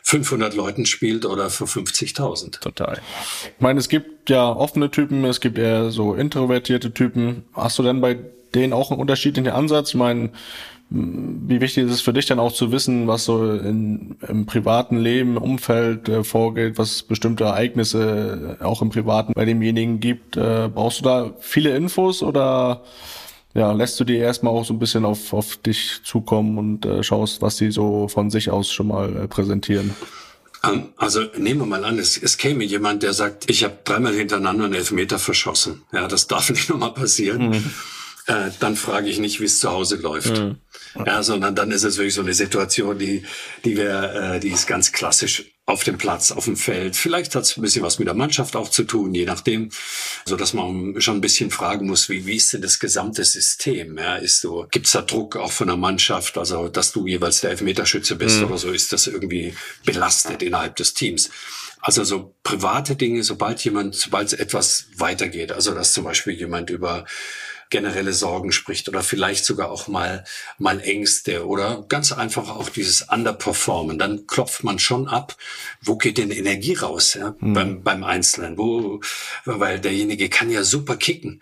[0.02, 2.60] 500 Leuten spielt oder vor 50.000.
[2.60, 3.00] Total.
[3.44, 7.44] Ich meine, es gibt ja offene Typen, es gibt eher so introvertierte Typen.
[7.54, 8.18] Hast du denn bei
[8.54, 9.88] denen auch einen unterschiedlichen Ansatz?
[9.88, 10.30] Ich meine,
[10.88, 14.98] wie wichtig ist es für dich dann auch zu wissen, was so in, im privaten
[14.98, 20.36] Leben, im Umfeld äh, vorgeht, was bestimmte Ereignisse auch im Privaten bei demjenigen gibt?
[20.36, 22.84] Äh, brauchst du da viele Infos oder
[23.54, 27.02] ja, lässt du dir erstmal auch so ein bisschen auf, auf dich zukommen und äh,
[27.02, 29.92] schaust, was sie so von sich aus schon mal äh, präsentieren?
[30.62, 34.14] Ähm, also nehmen wir mal an, es, es käme jemand, der sagt, ich habe dreimal
[34.14, 35.82] hintereinander einen Elfmeter verschossen.
[35.92, 37.48] Ja, das darf nicht nochmal passieren.
[37.48, 37.72] Mhm
[38.26, 40.36] äh, dann frage ich nicht, wie es zu Hause läuft.
[40.36, 40.58] Mhm.
[41.04, 43.24] Ja, sondern dann ist es wirklich so eine Situation, die,
[43.64, 46.96] die wir, äh, die ist ganz klassisch auf dem Platz, auf dem Feld.
[46.96, 49.70] Vielleicht hat es ein bisschen was mit der Mannschaft auch zu tun, je nachdem,
[50.24, 53.98] so dass man schon ein bisschen fragen muss, wie, wie ist denn das gesamte System?
[53.98, 56.38] Ja, ist so, gibt's da Druck auch von der Mannschaft?
[56.38, 58.46] Also, dass du jeweils der Elfmeterschütze bist mhm.
[58.46, 61.30] oder so, ist das irgendwie belastet innerhalb des Teams?
[61.80, 66.70] Also so private Dinge, sobald jemand, sobald es etwas weitergeht, also dass zum Beispiel jemand
[66.70, 67.04] über
[67.70, 70.24] generelle Sorgen spricht oder vielleicht sogar auch mal,
[70.58, 73.98] mal Ängste oder ganz einfach auch dieses Underperformen.
[73.98, 75.36] Dann klopft man schon ab,
[75.82, 77.52] wo geht denn Energie raus ja, mhm.
[77.54, 78.56] beim, beim Einzelnen?
[78.58, 79.00] Wo,
[79.44, 81.40] weil derjenige kann ja super kicken.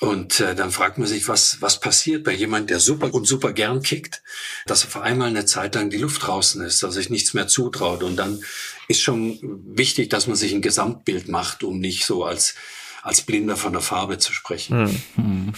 [0.00, 3.52] Und äh, dann fragt man sich, was, was passiert bei jemand, der super und super
[3.52, 4.22] gern kickt,
[4.64, 8.02] dass auf einmal eine Zeit lang die Luft draußen ist, dass sich nichts mehr zutraut.
[8.02, 8.42] Und dann
[8.88, 12.54] ist schon wichtig, dass man sich ein Gesamtbild macht, um nicht so als
[13.02, 14.86] als Blinder von der Farbe zu sprechen.
[15.16, 15.52] Hm.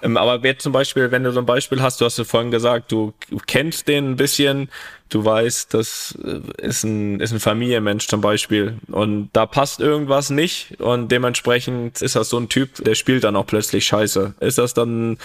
[0.00, 0.16] hm.
[0.16, 2.92] Aber wer zum Beispiel, wenn du so ein Beispiel hast, du hast ja vorhin gesagt,
[2.92, 3.12] du
[3.46, 4.70] kennst den ein bisschen,
[5.14, 10.30] du weißt, das äh, ist ein, ist ein Familienmensch zum Beispiel und da passt irgendwas
[10.30, 14.34] nicht und dementsprechend ist das so ein Typ, der spielt dann auch plötzlich scheiße.
[14.40, 15.18] Ist das dann,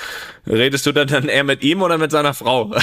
[0.46, 2.70] redest du dann eher mit ihm oder mit seiner Frau?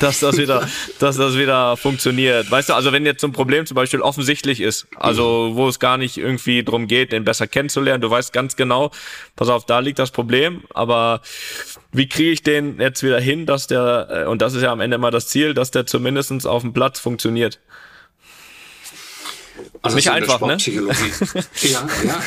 [0.00, 2.50] dass das wieder, dass das wieder funktioniert.
[2.50, 5.78] Weißt du, also wenn jetzt so ein Problem zum Beispiel offensichtlich ist, also wo es
[5.78, 8.90] gar nicht irgendwie drum geht, den besser kennenzulernen, du weißt ganz genau,
[9.36, 11.20] pass auf, da liegt das Problem, aber
[11.92, 14.80] wie kriege ich den jetzt wieder hin, dass der, äh, und das ist ja am
[14.80, 17.60] Ende immer das Ziel, dass der zumindestens auf dem Platz funktioniert.
[19.82, 20.56] Also nicht einfach, ne?
[20.66, 22.22] ja, ja,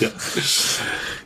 [0.00, 0.10] ja.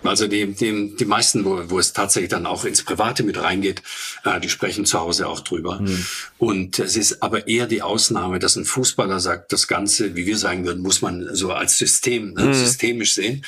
[0.02, 3.82] Also die, die, die meisten, wo, wo es tatsächlich dann auch ins Private mit reingeht,
[4.24, 5.80] äh, die sprechen zu Hause auch drüber.
[5.80, 6.06] Mhm.
[6.38, 10.38] Und es ist aber eher die Ausnahme, dass ein Fußballer sagt, das Ganze, wie wir
[10.38, 12.54] sagen würden, muss man so als System, mhm.
[12.54, 13.44] systemisch sehen,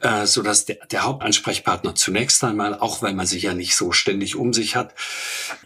[0.00, 3.92] äh, so dass der, der Hauptansprechpartner zunächst einmal, auch weil man sich ja nicht so
[3.92, 4.94] ständig um sich hat,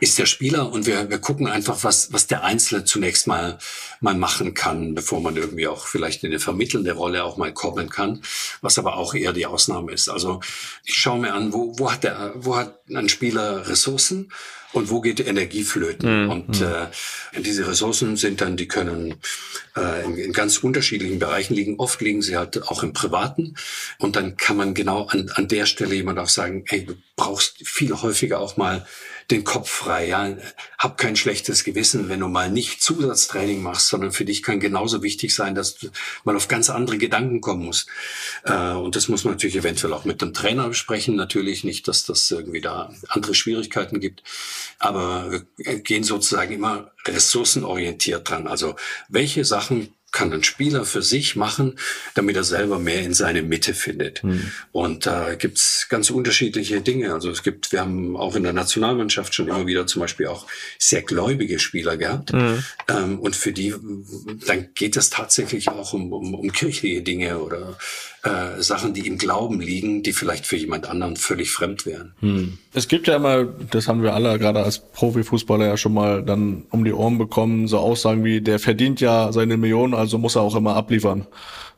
[0.00, 3.58] ist der Spieler und wir, wir gucken einfach, was, was der Einzelne zunächst mal,
[4.00, 7.88] mal machen kann, bevor man irgendwie auch vielleicht in eine vermittelnde Rolle auch mal kommen
[7.88, 8.20] kann,
[8.60, 10.08] was aber auch eher die Ausnahme ist.
[10.08, 10.40] Also also
[10.84, 14.32] ich schaue mir an, wo, wo, hat der, wo hat ein Spieler Ressourcen
[14.72, 16.24] und wo geht Energie flöten.
[16.24, 16.30] Mhm.
[16.30, 16.66] Und mhm.
[16.66, 19.16] äh, diese Ressourcen sind dann, die können
[19.76, 21.78] äh, in, in ganz unterschiedlichen Bereichen liegen.
[21.78, 23.54] Oft liegen sie halt auch im Privaten.
[23.98, 27.68] Und dann kann man genau an, an der Stelle jemand auch sagen, hey, du brauchst
[27.68, 28.86] viel häufiger auch mal
[29.30, 30.08] den Kopf frei.
[30.08, 30.36] Ja,
[30.78, 35.02] hab kein schlechtes Gewissen, wenn du mal nicht Zusatztraining machst, sondern für dich kann genauso
[35.02, 35.88] wichtig sein, dass du
[36.24, 37.88] mal auf ganz andere Gedanken kommen musst.
[38.44, 41.16] Äh, und das muss man natürlich eventuell auch mit dem Trainer besprechen.
[41.16, 44.22] Natürlich nicht, dass das irgendwie da andere Schwierigkeiten gibt,
[44.78, 48.46] aber wir gehen sozusagen immer ressourcenorientiert dran.
[48.46, 48.76] Also
[49.08, 51.76] welche Sachen kann ein Spieler für sich machen,
[52.14, 54.22] damit er selber mehr in seine Mitte findet.
[54.24, 54.52] Mhm.
[54.72, 57.12] Und da äh, gibt's ganz unterschiedliche Dinge.
[57.12, 60.46] Also es gibt, wir haben auch in der Nationalmannschaft schon immer wieder zum Beispiel auch
[60.78, 62.32] sehr gläubige Spieler gehabt.
[62.32, 62.64] Mhm.
[62.88, 63.74] Ähm, und für die,
[64.46, 67.76] dann geht es tatsächlich auch um, um, um kirchliche Dinge oder
[68.22, 72.14] äh, Sachen, die im Glauben liegen, die vielleicht für jemand anderen völlig fremd wären.
[72.20, 72.58] Hm.
[72.76, 76.64] Es gibt ja immer, das haben wir alle gerade als Profifußballer ja schon mal dann
[76.70, 80.42] um die Ohren bekommen, so Aussagen wie, der verdient ja seine Millionen, also muss er
[80.42, 81.26] auch immer abliefern.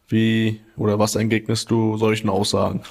[0.09, 2.83] Wie oder was entgegnest du solchen Aussagen?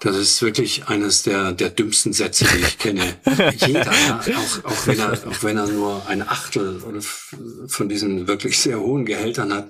[0.00, 3.02] Das ist wirklich eines der, der dümmsten Sätze, die ich kenne.
[3.66, 6.82] Jeder, auch, auch, wenn er, auch wenn er nur ein Achtel
[7.68, 9.68] von diesen wirklich sehr hohen Gehältern hat,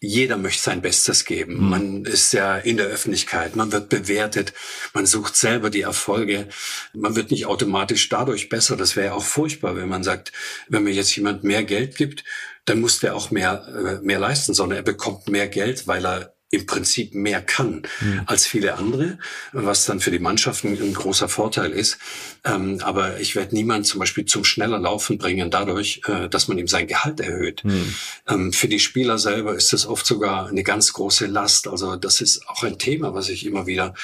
[0.00, 1.54] jeder möchte sein Bestes geben.
[1.54, 1.68] Mhm.
[1.70, 4.52] Man ist ja in der Öffentlichkeit, man wird bewertet,
[4.94, 6.48] man sucht selber die Erfolge.
[6.92, 8.76] Man wird nicht automatisch dadurch besser.
[8.76, 10.32] Das wäre ja auch furchtbar, wenn man sagt,
[10.68, 12.24] wenn mir jetzt jemand mehr Geld gibt,
[12.64, 16.35] dann muss der auch mehr, äh, mehr leisten, sondern er bekommt mehr Geld, weil er
[16.50, 18.22] im Prinzip mehr kann mhm.
[18.26, 19.18] als viele andere,
[19.52, 21.98] was dann für die Mannschaften ein großer Vorteil ist.
[22.44, 26.56] Ähm, aber ich werde niemand zum Beispiel zum schneller Laufen bringen dadurch, äh, dass man
[26.58, 27.64] ihm sein Gehalt erhöht.
[27.64, 27.94] Mhm.
[28.28, 31.66] Ähm, für die Spieler selber ist das oft sogar eine ganz große Last.
[31.66, 33.94] Also das ist auch ein Thema, was ich immer wieder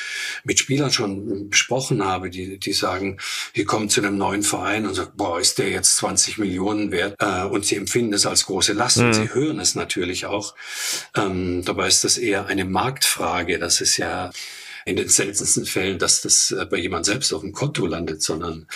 [0.43, 3.19] mit Spielern schon besprochen habe, die, die sagen,
[3.55, 7.15] die kommen zu einem neuen Verein und sagen, boah, ist der jetzt 20 Millionen wert?
[7.21, 9.07] Äh, und sie empfinden es als große Last mhm.
[9.07, 10.57] und sie hören es natürlich auch.
[11.15, 13.59] Ähm, dabei ist das eher eine Marktfrage.
[13.59, 14.31] Das ist ja
[14.85, 18.67] in den seltensten Fällen, dass das äh, bei jemand selbst auf dem Konto landet, sondern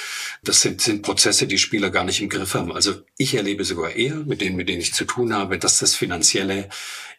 [0.42, 2.72] das sind, sind Prozesse, die Spieler gar nicht im Griff haben.
[2.72, 5.94] Also ich erlebe sogar eher mit denen, mit denen ich zu tun habe, dass das
[5.94, 6.68] Finanzielle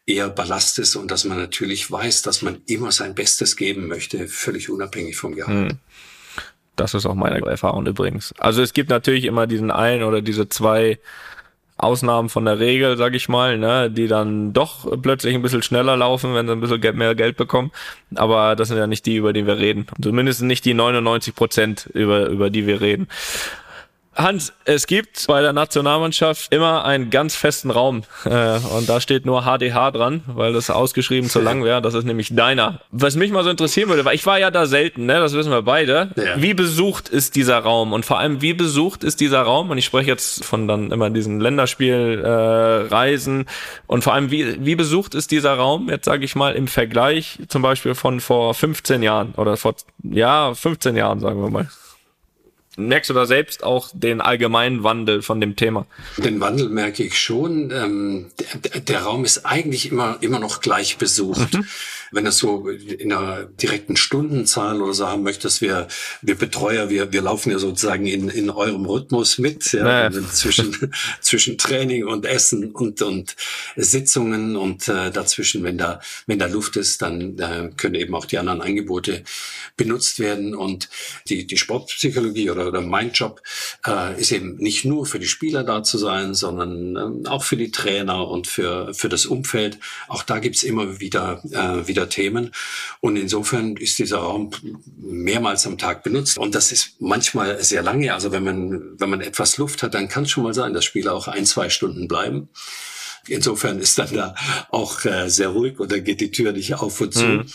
[0.05, 4.27] eher Ballast ist und dass man natürlich weiß, dass man immer sein Bestes geben möchte,
[4.27, 5.71] völlig unabhängig vom Gehalt.
[5.71, 5.77] Hm.
[6.77, 8.33] Das ist auch meine Erfahrung übrigens.
[8.37, 10.99] Also es gibt natürlich immer diesen einen oder diese zwei
[11.77, 15.95] Ausnahmen von der Regel, sag ich mal, ne, die dann doch plötzlich ein bisschen schneller
[15.95, 17.71] laufen, wenn sie ein bisschen mehr Geld bekommen.
[18.15, 19.85] Aber das sind ja nicht die, über die wir reden.
[20.01, 23.07] Zumindest nicht die 99 Prozent, über, über die wir reden.
[24.17, 29.27] Hans, es gibt bei der Nationalmannschaft immer einen ganz festen Raum äh, und da steht
[29.27, 31.83] nur HDH dran, weil das ausgeschrieben zu lang wäre.
[31.83, 32.81] Das ist nämlich deiner.
[32.91, 35.19] Was mich mal so interessieren würde, weil ich war ja da selten, ne?
[35.19, 36.09] das wissen wir beide.
[36.15, 36.41] Ja.
[36.41, 39.69] Wie besucht ist dieser Raum und vor allem wie besucht ist dieser Raum?
[39.69, 43.45] Und ich spreche jetzt von dann immer diesen Länderspielreisen äh,
[43.85, 45.89] und vor allem wie wie besucht ist dieser Raum?
[45.89, 50.55] Jetzt sage ich mal im Vergleich zum Beispiel von vor 15 Jahren oder vor ja
[50.55, 51.67] 15 Jahren sagen wir mal
[52.77, 55.85] merkst du da selbst auch den allgemeinen Wandel von dem Thema?
[56.17, 57.71] Den Wandel merke ich schon.
[57.71, 61.53] Ähm, der, der, Raum ist eigentlich immer, immer noch gleich besucht.
[61.53, 61.65] Mhm
[62.11, 65.87] wenn es so in einer direkten Stundenzahl oder so haben möchtest, wir,
[66.21, 70.21] wir Betreuer, wir, wir laufen ja sozusagen in, in eurem Rhythmus mit, ja, naja.
[70.31, 73.35] Zwischen, zwischen Training und Essen und, und
[73.75, 78.25] Sitzungen und äh, dazwischen, wenn da, wenn da Luft ist, dann äh, können eben auch
[78.25, 79.23] die anderen Angebote
[79.75, 80.89] benutzt werden und
[81.27, 83.41] die, die Sportpsychologie oder, oder mein Job
[83.85, 87.57] äh, ist eben nicht nur für die Spieler da zu sein, sondern äh, auch für
[87.57, 89.79] die Trainer und für, für das Umfeld.
[90.07, 92.51] Auch da gibt's immer wieder, äh, wieder wieder Themen.
[93.01, 94.51] Und insofern ist dieser Raum
[94.97, 96.37] mehrmals am Tag benutzt.
[96.37, 98.13] Und das ist manchmal sehr lange.
[98.13, 100.85] Also wenn man, wenn man etwas Luft hat, dann kann es schon mal sein, dass
[100.85, 102.49] Spieler auch ein, zwei Stunden bleiben.
[103.29, 104.35] Insofern ist dann da
[104.69, 107.25] auch äh, sehr ruhig und dann geht die Tür nicht auf und zu.
[107.25, 107.45] Mhm.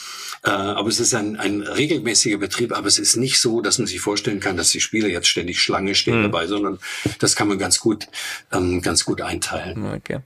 [0.44, 3.86] Äh, aber es ist ein, ein regelmäßiger Betrieb, aber es ist nicht so, dass man
[3.86, 6.24] sich vorstellen kann, dass die Spieler jetzt ständig Schlange stehen mhm.
[6.24, 6.78] dabei, sondern
[7.20, 8.08] das kann man ganz gut,
[8.52, 9.94] ähm, ganz gut einteilen.
[9.94, 10.18] Okay.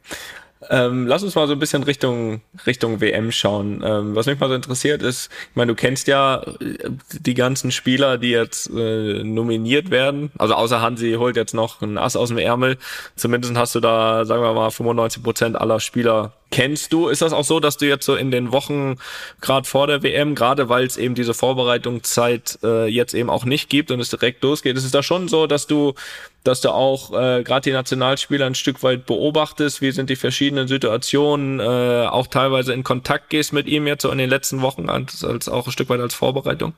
[0.71, 3.83] Ähm, lass uns mal so ein bisschen Richtung, Richtung WM schauen.
[3.85, 7.71] Ähm, was mich mal so interessiert ist, ich meine, du kennst ja äh, die ganzen
[7.71, 10.31] Spieler, die jetzt äh, nominiert werden.
[10.39, 12.79] Also außer Hansi holt jetzt noch ein Ass aus dem Ärmel.
[13.15, 17.09] Zumindest hast du da, sagen wir mal, 95 Prozent aller Spieler kennst du.
[17.09, 18.97] Ist das auch so, dass du jetzt so in den Wochen
[19.41, 23.69] gerade vor der WM, gerade weil es eben diese Vorbereitungszeit äh, jetzt eben auch nicht
[23.69, 25.95] gibt und es direkt losgeht, ist es da schon so, dass du
[26.47, 30.69] dass du auch äh, gerade die Nationalspieler ein Stück weit beobachtest, wie sind die verschiedenen
[30.69, 34.89] Situationen, äh, auch teilweise in Kontakt gehst mit ihm jetzt so in den letzten Wochen
[34.89, 36.75] als, als auch ein Stück weit als Vorbereitung?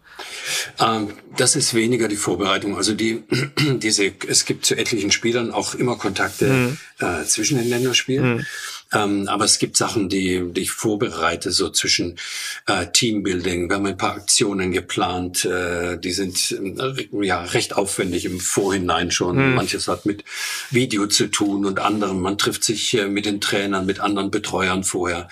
[0.81, 2.77] Ähm, das ist weniger die Vorbereitung.
[2.77, 3.25] Also die
[3.59, 6.79] diese es gibt zu etlichen Spielern auch immer Kontakte mhm.
[7.01, 8.37] äh, zwischen den Länderspielen.
[8.37, 8.47] Mhm.
[8.93, 12.19] Ähm, aber es gibt Sachen, die, die ich vorbereite, so zwischen
[12.67, 13.69] äh, Teambuilding.
[13.69, 19.11] Wir haben ein paar Aktionen geplant, äh, die sind äh, ja recht aufwendig im Vorhinein
[19.11, 19.37] schon.
[19.37, 19.55] Hm.
[19.55, 20.25] Manches hat mit
[20.71, 22.21] Video zu tun und anderem.
[22.21, 25.29] Man trifft sich äh, mit den Trainern, mit anderen Betreuern vorher.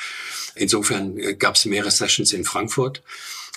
[0.55, 3.03] Insofern äh, gab es mehrere Sessions in Frankfurt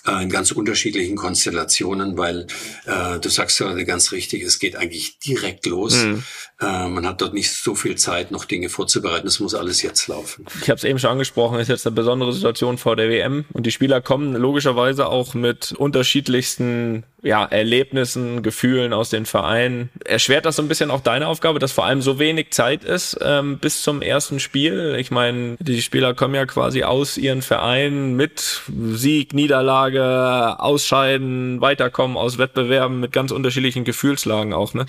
[0.06, 2.48] äh, in ganz unterschiedlichen Konstellationen, weil
[2.86, 5.96] äh, du sagst gerade ganz richtig, es geht eigentlich direkt los.
[5.96, 6.24] Mhm.
[6.62, 9.28] Äh, man hat dort nicht so viel Zeit, noch Dinge vorzubereiten.
[9.28, 10.46] Es muss alles jetzt laufen.
[10.62, 13.66] Ich habe es eben schon angesprochen, ist jetzt eine besondere Situation vor der WM und
[13.66, 19.90] die Spieler kommen logischerweise auch mit unterschiedlichsten ja, Erlebnissen, Gefühlen aus den Vereinen.
[20.04, 23.18] Erschwert das so ein bisschen auch deine Aufgabe, dass vor allem so wenig Zeit ist
[23.22, 24.98] ähm, bis zum ersten Spiel?
[25.00, 32.18] Ich meine, die Spieler kommen ja quasi aus ihren Vereinen mit Sieg, Niederlage, Ausscheiden, Weiterkommen
[32.18, 34.86] aus Wettbewerben mit ganz unterschiedlichen Gefühlslagen auch, ne?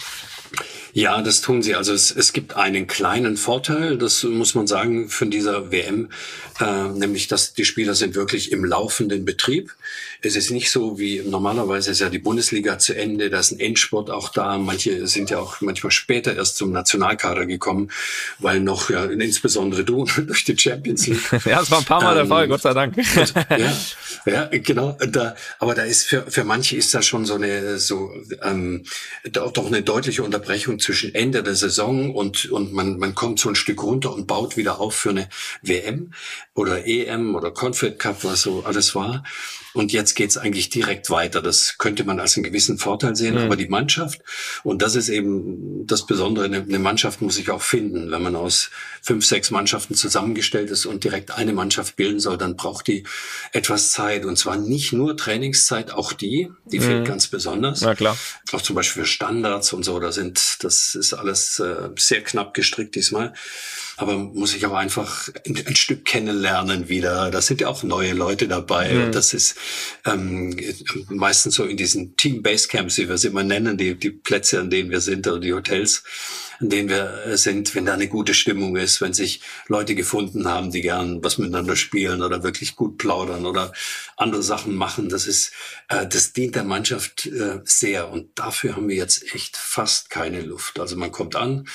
[0.92, 1.74] Ja, das tun sie.
[1.74, 6.08] Also es, es gibt einen kleinen Vorteil, das muss man sagen, von dieser WM,
[6.60, 9.72] äh, nämlich dass die Spieler sind wirklich im laufenden Betrieb.
[10.22, 13.60] Es ist nicht so wie normalerweise ist ja die Bundesliga zu Ende, da ist ein
[13.60, 14.58] Endsport auch da.
[14.58, 17.90] Manche sind ja auch manchmal später erst zum Nationalkader gekommen,
[18.38, 21.22] weil noch, ja, insbesondere du durch die Champions League.
[21.44, 22.96] ja, es war ein paar Mal ähm, der Fall, Gott sei Dank.
[23.50, 23.72] ja,
[24.26, 24.98] ja, genau.
[25.08, 28.84] Da, aber da ist für, für manche ist da schon so eine, so, ähm,
[29.30, 33.48] doch, doch eine deutliche Unterbrechung zwischen Ende der Saison und, und man, man kommt so
[33.48, 35.28] ein Stück runter und baut wieder auf für eine
[35.62, 36.12] WM
[36.54, 39.24] oder EM oder Confed Cup, was so alles war.
[39.72, 41.42] Und jetzt geht's eigentlich direkt weiter.
[41.42, 43.34] Das könnte man als einen gewissen Vorteil sehen.
[43.34, 43.42] Mhm.
[43.42, 44.20] Aber die Mannschaft,
[44.64, 48.10] und das ist eben das Besondere, eine Mannschaft muss sich auch finden.
[48.10, 48.70] Wenn man aus
[49.02, 53.04] fünf, sechs Mannschaften zusammengestellt ist und direkt eine Mannschaft bilden soll, dann braucht die
[53.52, 54.24] etwas Zeit.
[54.24, 56.82] Und zwar nicht nur Trainingszeit, auch die, die mhm.
[56.82, 57.80] fehlt ganz besonders.
[57.82, 58.16] Na klar.
[58.52, 62.54] Auch zum Beispiel für Standards und so, da sind, das ist alles äh, sehr knapp
[62.54, 63.32] gestrickt diesmal
[64.00, 67.30] aber muss ich auch einfach ein, ein, Stück kennenlernen wieder.
[67.30, 68.94] Da sind ja auch neue Leute dabei.
[68.94, 69.04] Mhm.
[69.04, 69.56] Und das ist
[70.06, 70.56] ähm,
[71.08, 74.70] meistens so in diesen Team Basecamps, wie wir es immer nennen, die, die Plätze, an
[74.70, 76.02] denen wir sind oder die Hotels.
[76.60, 80.70] in denen wir sind, wenn da eine gute Stimmung ist, wenn sich Leute gefunden haben,
[80.70, 83.72] die gern was miteinander spielen oder wirklich gut plaudern oder
[84.20, 85.08] andere Sachen machen.
[85.08, 85.52] Das ist,
[85.88, 88.10] äh, das dient der Mannschaft äh, sehr.
[88.10, 90.78] Und dafür haben wir jetzt echt fast keine Luft.
[90.78, 91.66] Also man kommt an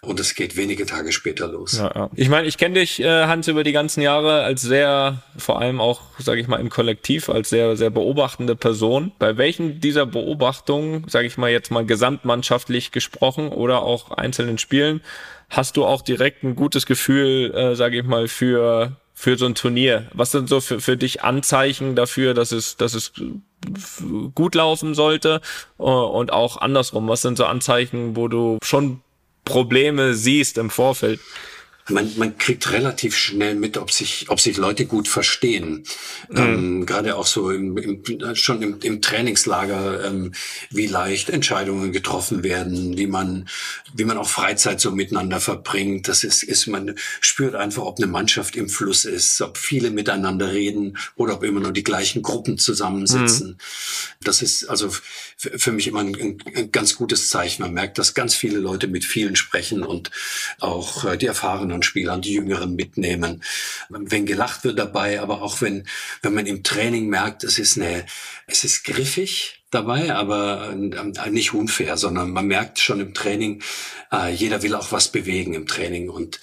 [0.00, 1.78] und es geht wenige Tage später los.
[1.78, 2.10] Ja, ja.
[2.14, 5.80] Ich meine, ich kenne dich, äh, Hans, über die ganzen Jahre als sehr, vor allem
[5.80, 9.12] auch, sage ich mal, im Kollektiv, als sehr, sehr beobachtende Person.
[9.18, 15.00] Bei welchen dieser Beobachtungen, sage ich mal jetzt mal gesamtmannschaftlich gesprochen oder auch einzelnen Spielen,
[15.48, 19.54] hast du auch direkt ein gutes Gefühl, äh, sage ich mal, für für so ein
[19.54, 20.08] Turnier?
[20.12, 23.12] Was sind so für, für dich Anzeichen dafür, dass es, dass es
[24.34, 25.40] gut laufen sollte?
[25.76, 29.00] Und auch andersrum, was sind so Anzeichen, wo du schon
[29.44, 31.20] Probleme siehst im Vorfeld?
[31.90, 35.84] Man, man kriegt relativ schnell mit, ob sich, ob sich Leute gut verstehen.
[36.30, 36.36] Mhm.
[36.36, 40.32] Ähm, Gerade auch so im, im, schon im, im Trainingslager, ähm,
[40.70, 43.48] wie leicht Entscheidungen getroffen werden, wie man,
[43.92, 46.08] wie man auch Freizeit so miteinander verbringt.
[46.08, 50.52] Das ist, ist man spürt einfach, ob eine Mannschaft im Fluss ist, ob viele miteinander
[50.52, 53.48] reden oder ob immer nur die gleichen Gruppen zusammensitzen.
[53.48, 53.56] Mhm.
[54.22, 54.90] Das ist also
[55.36, 57.62] für mich immer ein, ein, ganz gutes Zeichen.
[57.62, 60.10] Man merkt, dass ganz viele Leute mit vielen sprechen und
[60.60, 63.42] auch äh, die erfahrenen Spielern, die Jüngeren mitnehmen.
[63.88, 65.86] Wenn gelacht wird dabei, aber auch wenn,
[66.22, 68.06] wenn man im Training merkt, es ist eine,
[68.46, 73.62] es ist griffig, dabei, aber äh, nicht unfair, sondern man merkt schon im Training,
[74.12, 76.40] äh, jeder will auch was bewegen im Training und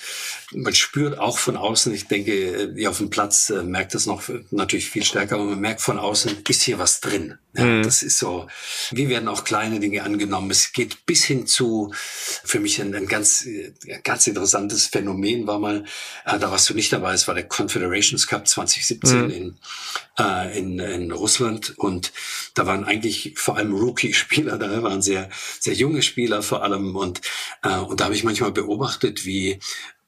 [0.53, 4.89] man spürt auch von außen, ich denke, auf dem Platz äh, merkt das noch natürlich
[4.89, 7.37] viel stärker, aber man merkt von außen, ist hier was drin.
[7.53, 7.83] Ja, mhm.
[7.83, 8.47] Das ist so,
[8.91, 10.51] wie werden auch kleine Dinge angenommen.
[10.51, 13.45] Es geht bis hin zu, für mich ein, ein ganz,
[14.03, 15.85] ganz interessantes Phänomen war mal,
[16.25, 19.29] da warst du nicht dabei, es war der Confederations Cup 2017 mhm.
[19.31, 19.57] in,
[20.21, 22.11] äh, in, in Russland und
[22.53, 25.29] da waren eigentlich vor allem Rookie-Spieler da, waren sehr,
[25.59, 27.21] sehr junge Spieler vor allem und,
[27.63, 29.59] äh, und da habe ich manchmal beobachtet, wie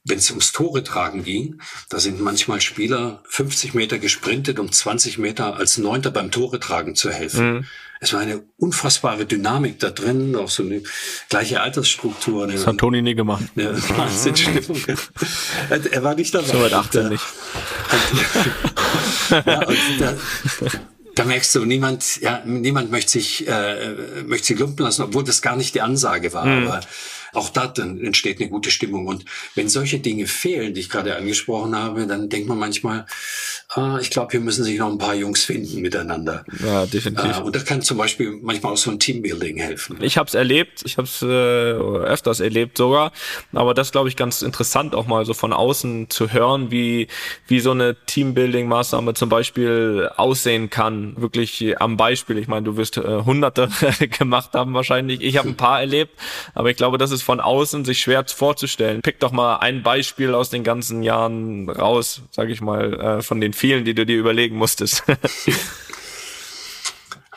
[0.06, 5.18] wenn es ums Tore tragen ging, da sind manchmal Spieler 50 Meter gesprintet, um 20
[5.18, 7.54] Meter als Neunter beim Tore tragen zu helfen.
[7.54, 7.66] Mhm.
[8.02, 10.84] Es war eine unfassbare Dynamik da drin, auch so eine
[11.30, 12.48] gleiche Altersstruktur.
[12.48, 13.46] Das hat Toni nie gemacht.
[13.56, 14.82] Eine Wahnsinnsstimmung.
[15.70, 16.48] er war nicht dabei.
[16.48, 17.24] So weit 18 nicht.
[19.30, 19.42] Ja,
[20.00, 20.16] da,
[21.16, 25.42] da merkst du, niemand, ja, niemand möchte sich, äh, möchte sich lumpen lassen, obwohl das
[25.42, 26.46] gar nicht die Ansage war.
[26.46, 26.68] Mhm.
[26.68, 26.82] Aber
[27.34, 29.08] auch da dann entsteht eine gute Stimmung.
[29.08, 29.26] Und
[29.56, 33.06] wenn solche Dinge fehlen, die ich gerade angesprochen habe, dann denkt man manchmal,
[33.70, 36.46] ah, ich glaube, hier müssen sich noch ein paar Jungs finden miteinander.
[36.64, 37.38] Ja, definitiv.
[37.38, 39.98] Äh, und das kann zum Beispiel manchmal auch so ein Teambuilding helfen.
[40.02, 43.12] Ich habe es erlebt, ich habe es äh, öfters erlebt sogar,
[43.54, 47.08] aber das glaube ich ganz interessant auch mal so von außen zu hören, wie
[47.48, 52.38] wie so eine Teambuilding-Maßnahme zum Beispiel aussehen kann, wirklich am Beispiel.
[52.38, 53.70] Ich meine, du wirst äh, Hunderte
[54.20, 55.22] gemacht haben wahrscheinlich.
[55.22, 56.20] Ich habe ein paar erlebt,
[56.54, 59.02] aber ich glaube, das ist von außen sich schwer vorzustellen.
[59.02, 63.42] Pick doch mal ein Beispiel aus den ganzen Jahren raus, sage ich mal, äh, von
[63.42, 65.04] den vielen, die du dir überlegen musstest.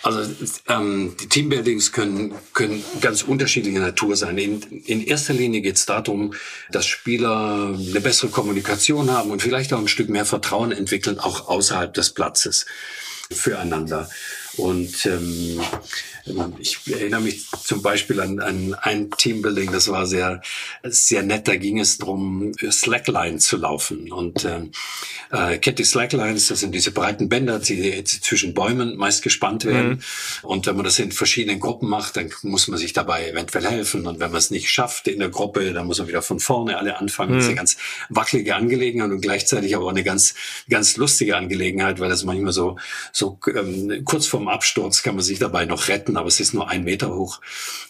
[0.06, 0.32] Also
[0.68, 4.38] ähm, die Teambuildings können, können ganz unterschiedlicher Natur sein.
[4.38, 6.32] In, in erster Linie geht es darum,
[6.70, 11.48] dass Spieler eine bessere Kommunikation haben und vielleicht auch ein Stück mehr Vertrauen entwickeln, auch
[11.48, 12.66] außerhalb des Platzes
[13.32, 14.08] füreinander.
[14.56, 15.60] Und ähm,
[16.58, 20.42] ich erinnere mich zum Beispiel an, an ein Teambuilding, das war sehr,
[20.82, 21.46] sehr nett.
[21.46, 24.10] Da ging es darum, Slackline zu laufen.
[24.10, 24.72] Und ähm,
[25.30, 29.88] äh, kennt die Slacklines, das sind diese breiten Bänder, die, zwischen Bäumen meist gespannt werden.
[30.42, 30.48] Mhm.
[30.48, 34.06] Und wenn man das in verschiedenen Gruppen macht, dann muss man sich dabei eventuell helfen.
[34.06, 36.78] Und wenn man es nicht schafft in der Gruppe, dann muss man wieder von vorne
[36.78, 37.32] alle anfangen.
[37.32, 37.36] Mhm.
[37.36, 37.76] Das ist eine ganz
[38.08, 40.34] wackelige Angelegenheit und gleichzeitig aber auch eine ganz,
[40.68, 42.76] ganz lustige Angelegenheit, weil das manchmal so,
[43.12, 46.68] so ähm, kurz vorm Absturz kann man sich dabei noch retten, aber es ist nur
[46.68, 47.40] ein Meter hoch.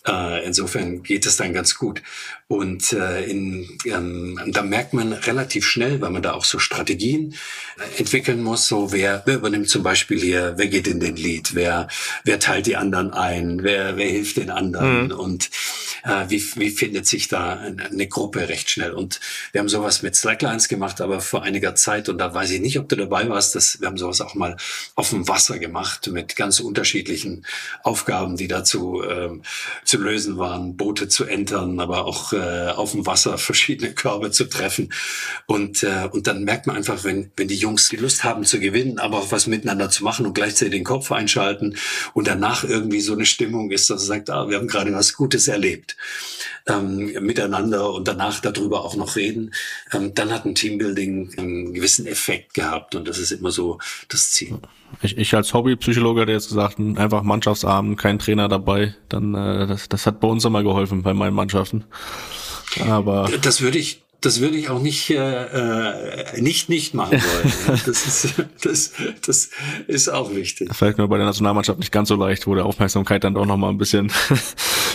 [0.06, 2.02] Äh, insofern geht es dann ganz gut.
[2.48, 7.34] Und äh, in, ähm, da merkt man relativ schnell, weil man da auch so Strategien
[7.78, 11.56] äh, entwickeln muss, so wer, wer übernimmt zum Beispiel hier, wer geht in den Lead,
[11.56, 11.88] wer,
[12.24, 15.12] wer teilt die anderen ein, wer, wer hilft den anderen mhm.
[15.12, 15.50] und
[16.04, 18.92] äh, wie, wie findet sich da eine Gruppe recht schnell.
[18.92, 22.60] Und wir haben sowas mit Slacklines gemacht, aber vor einiger Zeit, und da weiß ich
[22.60, 24.56] nicht, ob du dabei warst, dass wir haben sowas auch mal
[24.94, 27.44] auf dem Wasser gemacht mit ganz unterschiedlichen
[27.82, 29.42] Aufgaben, die dazu ähm,
[29.85, 34.44] zu lösen waren, Boote zu entern, aber auch äh, auf dem Wasser verschiedene Körbe zu
[34.48, 34.92] treffen.
[35.46, 38.61] Und, äh, und dann merkt man einfach, wenn, wenn die Jungs die Lust haben zu
[38.61, 41.76] gewinnen, aber auch was miteinander zu machen und gleichzeitig den Kopf einschalten
[42.14, 45.12] und danach irgendwie so eine Stimmung ist, dass man sagt, ah, wir haben gerade was
[45.12, 45.96] Gutes erlebt
[46.66, 49.52] ähm, miteinander und danach darüber auch noch reden,
[49.92, 54.31] ähm, dann hat ein Teambuilding einen gewissen Effekt gehabt und das ist immer so das
[54.31, 54.59] Ziel.
[55.02, 59.88] Ich, ich als Hobbypsychologe hätte jetzt gesagt, einfach Mannschaftsabend, kein Trainer dabei, dann äh, das,
[59.88, 61.83] das hat bei uns immer geholfen, bei meinen Mannschaften.
[62.88, 67.81] Aber das würde ich, das würde ich auch nicht äh, äh nicht nicht machen wollen.
[67.87, 68.92] das ist das
[69.27, 69.51] das
[69.88, 70.69] ist auch wichtig.
[70.73, 73.57] Vielleicht nur bei der Nationalmannschaft nicht ganz so leicht, wo der Aufmerksamkeit dann doch noch
[73.57, 74.12] mal ein bisschen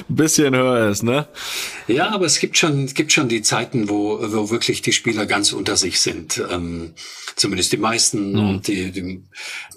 [0.09, 1.27] ein bisschen höher ist, ne?
[1.87, 5.25] Ja, aber es gibt schon es gibt schon die Zeiten, wo wo wirklich die Spieler
[5.25, 6.41] ganz unter sich sind.
[6.49, 6.93] Ähm,
[7.35, 8.33] zumindest die meisten.
[8.33, 8.49] Mhm.
[8.49, 9.23] Und die, die,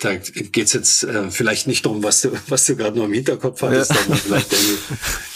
[0.01, 3.63] da geht's jetzt äh, vielleicht nicht darum, was du was du gerade nur im Hinterkopf
[3.63, 3.97] hattest, ja.
[3.97, 4.55] sondern vielleicht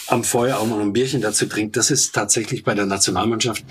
[0.08, 1.76] am Feuer auch mal ein Bierchen dazu trinkt.
[1.76, 3.64] Das ist tatsächlich bei der Nationalmannschaft,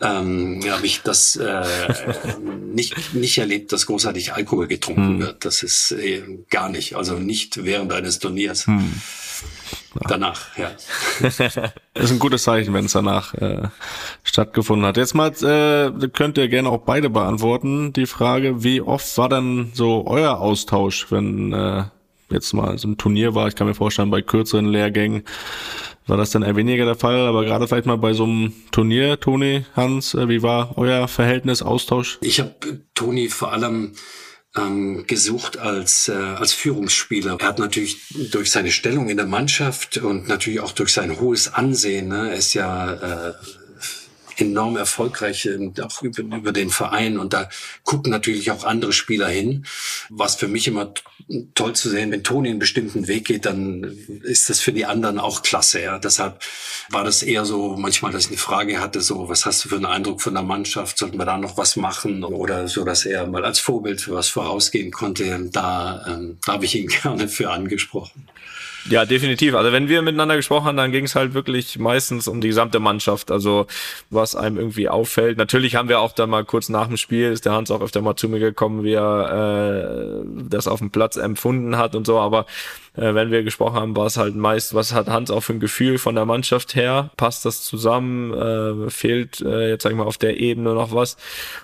[0.00, 1.64] ähm, habe ich das äh,
[2.72, 5.20] nicht, nicht erlebt, dass großartig Alkohol getrunken hm.
[5.20, 5.44] wird.
[5.44, 6.94] Das ist äh, gar nicht.
[6.96, 8.66] Also nicht während eines Turniers.
[8.66, 8.92] Hm.
[10.08, 10.70] Danach, ja.
[11.20, 13.68] das ist ein gutes Zeichen, wenn es danach äh,
[14.24, 14.96] stattgefunden hat.
[14.96, 17.92] Jetzt mal äh, könnt ihr gerne auch beide beantworten.
[17.92, 21.84] Die Frage, wie oft war dann so euer Austausch, wenn äh,
[22.30, 23.48] jetzt mal so ein Turnier war.
[23.48, 25.24] Ich kann mir vorstellen, bei kürzeren Lehrgängen
[26.06, 27.26] war das dann eher weniger der Fall.
[27.26, 31.62] Aber gerade vielleicht mal bei so einem Turnier, Toni, Hans, äh, wie war euer Verhältnis,
[31.62, 32.18] Austausch?
[32.22, 32.54] Ich habe
[32.94, 33.92] Toni vor allem
[34.56, 37.36] ähm, gesucht als, äh, als Führungsspieler.
[37.40, 37.98] Er hat natürlich
[38.30, 42.54] durch seine Stellung in der Mannschaft und natürlich auch durch sein hohes Ansehen, ne, ist
[42.54, 43.32] ja äh,
[44.42, 45.48] enorm erfolgreich,
[45.80, 47.18] auch über, über den Verein.
[47.18, 47.48] Und da
[47.84, 49.64] gucken natürlich auch andere Spieler hin.
[50.10, 50.92] Was für mich immer
[51.54, 53.84] toll zu sehen, wenn Toni einen bestimmten Weg geht, dann
[54.22, 55.80] ist das für die anderen auch klasse.
[55.80, 55.98] Ja.
[55.98, 56.42] Deshalb
[56.90, 59.76] war das eher so manchmal, dass ich eine Frage hatte, so, was hast du für
[59.76, 60.98] einen Eindruck von der Mannschaft?
[60.98, 62.24] Sollten wir da noch was machen?
[62.24, 65.48] Oder so, dass er mal als Vorbild für was vorausgehen konnte.
[65.52, 68.28] Da, ähm, da habe ich ihn gerne für angesprochen.
[68.88, 69.54] Ja, definitiv.
[69.54, 72.80] Also wenn wir miteinander gesprochen haben, dann ging es halt wirklich meistens um die gesamte
[72.80, 73.30] Mannschaft.
[73.30, 73.66] Also
[74.10, 75.38] was einem irgendwie auffällt.
[75.38, 78.02] Natürlich haben wir auch dann mal kurz nach dem Spiel, ist der Hans auch öfter
[78.02, 82.18] mal zu mir gekommen, wie er äh, das auf dem Platz empfunden hat und so.
[82.18, 82.46] Aber
[82.94, 85.60] äh, wenn wir gesprochen haben, war es halt meist, was hat Hans auch für ein
[85.60, 87.10] Gefühl von der Mannschaft her?
[87.16, 88.34] Passt das zusammen?
[88.34, 91.16] Äh, fehlt äh, jetzt sag ich mal auf der Ebene noch was?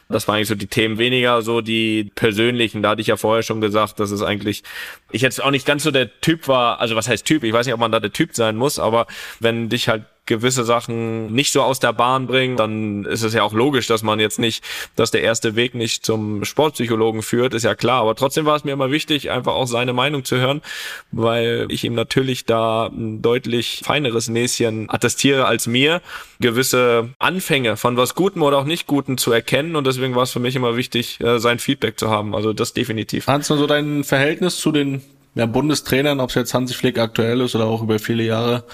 [0.09, 2.83] Das waren eigentlich so die Themen weniger so die persönlichen.
[2.83, 4.63] Da hatte ich ja vorher schon gesagt, dass es eigentlich
[5.11, 6.81] ich jetzt auch nicht ganz so der Typ war.
[6.81, 7.45] Also was heißt Typ?
[7.45, 9.07] Ich weiß nicht, ob man da der Typ sein muss, aber
[9.41, 13.43] wenn dich halt gewisse Sachen nicht so aus der Bahn bringen, dann ist es ja
[13.43, 14.63] auch logisch, dass man jetzt nicht,
[14.95, 18.03] dass der erste Weg nicht zum Sportpsychologen führt, ist ja klar.
[18.03, 20.63] Aber trotzdem war es mir immer wichtig, einfach auch seine Meinung zu hören,
[21.11, 26.01] weil ich ihm natürlich da ein deutlich feineres Näschen attestiere als mir,
[26.39, 29.75] gewisse Anfänge von was Gutem oder auch nicht Gutem zu erkennen.
[29.75, 32.35] Und deswegen war es für mich immer wichtig, äh, sein Feedback zu haben.
[32.35, 33.27] Also das definitiv.
[33.27, 35.03] Hans, so dein Verhältnis zu den
[35.39, 38.65] ja, Bundestrainern, ob es jetzt Hansi Flick aktuell ist oder auch über viele Jahre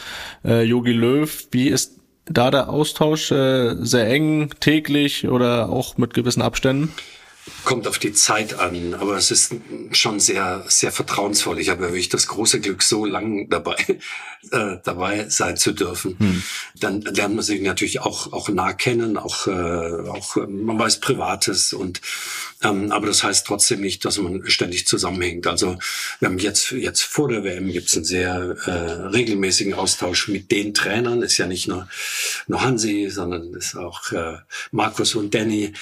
[0.44, 1.46] äh, Jogi Löw.
[1.50, 6.90] Wie ist da der Austausch äh, sehr eng, täglich oder auch mit gewissen Abständen?
[7.64, 9.54] Kommt auf die Zeit an, aber es ist
[9.92, 11.58] schon sehr, sehr vertrauensvoll.
[11.58, 13.76] Ich habe wirklich das große Glück, so lange dabei,
[14.50, 16.16] äh, dabei sein zu dürfen.
[16.18, 16.42] Hm.
[16.80, 19.50] Dann lernt man sich natürlich auch, auch nah kennen, auch, äh,
[20.08, 22.00] auch man weiß Privates und
[22.64, 25.46] ähm, aber das heißt trotzdem nicht, dass man ständig zusammenhängt.
[25.46, 25.78] Also
[26.20, 30.50] wir haben jetzt, jetzt vor der WM gibt es einen sehr äh, regelmäßigen Austausch mit
[30.50, 31.22] den Trainern.
[31.22, 31.88] Ist ja nicht nur,
[32.46, 34.38] nur Hansi, sondern ist auch äh,
[34.70, 35.72] Markus und Danny.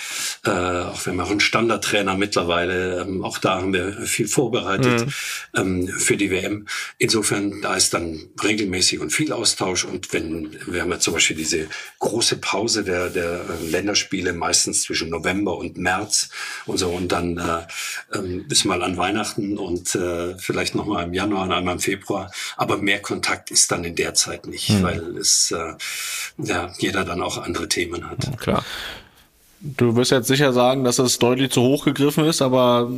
[0.44, 3.02] Äh, auch wir haben auch einen Standardtrainer mittlerweile.
[3.02, 5.12] Ähm, auch da haben wir viel vorbereitet mhm.
[5.54, 6.66] ähm, für die WM.
[6.98, 9.84] Insofern, da ist dann regelmäßig und viel Austausch.
[9.84, 11.68] Und wenn wir haben ja zum Beispiel diese
[12.00, 16.30] große Pause der, der Länderspiele meistens zwischen November und März
[16.66, 16.88] und so.
[16.88, 21.44] Und dann äh, ähm, bis mal an Weihnachten und äh, vielleicht noch mal im Januar
[21.44, 22.30] und einmal im Februar.
[22.56, 24.82] Aber mehr Kontakt ist dann in der Zeit nicht, hm.
[24.82, 25.74] weil es äh,
[26.38, 28.24] ja jeder dann auch andere Themen hat.
[28.24, 28.64] Ja, klar.
[29.64, 32.90] Du wirst jetzt sicher sagen, dass es deutlich zu hoch gegriffen ist, aber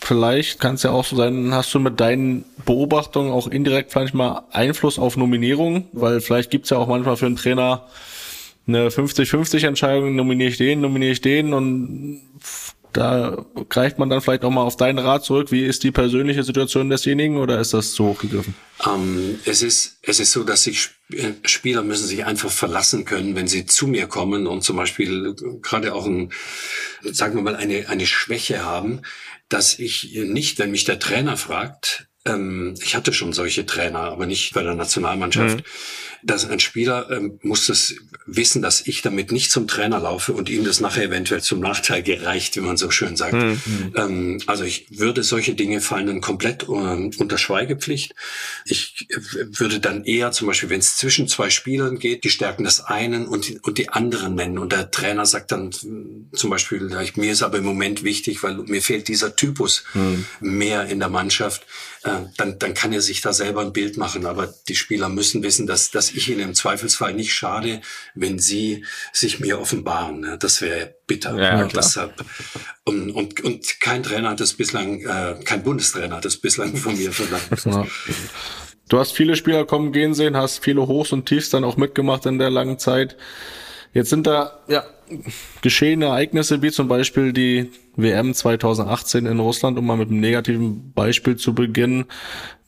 [0.00, 4.14] vielleicht kann es ja auch so sein, hast du mit deinen Beobachtungen auch indirekt vielleicht
[4.14, 7.86] mal Einfluss auf Nominierungen, weil vielleicht gibt's ja auch manchmal für einen Trainer
[8.66, 12.20] eine 50-50 Entscheidung, nominiere ich den, nominiere ich den und
[12.98, 15.52] da greift man dann vielleicht auch mal auf deinen Rat zurück.
[15.52, 18.56] Wie ist die persönliche Situation desjenigen oder ist das zu hoch gegriffen?
[18.84, 23.36] Ähm, es ist, es ist so, dass sich äh, Spieler müssen sich einfach verlassen können,
[23.36, 26.32] wenn sie zu mir kommen und zum Beispiel gerade auch ein,
[27.04, 29.02] sagen wir mal, eine, eine Schwäche haben,
[29.48, 34.26] dass ich nicht, wenn mich der Trainer fragt, ähm, ich hatte schon solche Trainer, aber
[34.26, 37.94] nicht bei der Nationalmannschaft, mhm dass ein Spieler ähm, muss das
[38.26, 42.02] wissen, dass ich damit nicht zum Trainer laufe und ihm das nachher eventuell zum Nachteil
[42.02, 43.32] gereicht, wie man so schön sagt.
[43.32, 43.92] Mhm.
[43.96, 48.14] Ähm, also ich würde solche Dinge fallen dann komplett ähm, unter Schweigepflicht.
[48.66, 52.80] Ich würde dann eher zum Beispiel, wenn es zwischen zwei Spielern geht, die Stärken des
[52.80, 54.58] einen und die, und die anderen nennen.
[54.58, 58.82] Und der Trainer sagt dann zum Beispiel, mir ist aber im Moment wichtig, weil mir
[58.82, 60.26] fehlt dieser Typus mhm.
[60.40, 61.64] mehr in der Mannschaft.
[62.04, 64.26] Äh, dann, dann kann er sich da selber ein Bild machen.
[64.26, 67.80] Aber die Spieler müssen wissen, dass, dass ich Ihnen im Zweifelsfall nicht schade,
[68.14, 70.20] wenn Sie sich mir offenbaren.
[70.20, 70.38] Ne?
[70.38, 71.36] Das wäre bitter.
[71.36, 72.24] Ja, und deshalb
[72.84, 76.96] und, und, und kein Trainer hat das bislang, äh, kein Bundestrainer hat das bislang von
[76.96, 77.48] mir verlangt.
[77.68, 77.86] Ja.
[78.88, 82.24] Du hast viele Spieler kommen gehen sehen, hast viele Hochs und Tiefs dann auch mitgemacht
[82.24, 83.16] in der langen Zeit.
[83.92, 84.84] Jetzt sind da ja
[85.62, 90.92] geschehene Ereignisse wie zum Beispiel die WM 2018 in Russland, um mal mit einem negativen
[90.92, 92.04] Beispiel zu beginnen.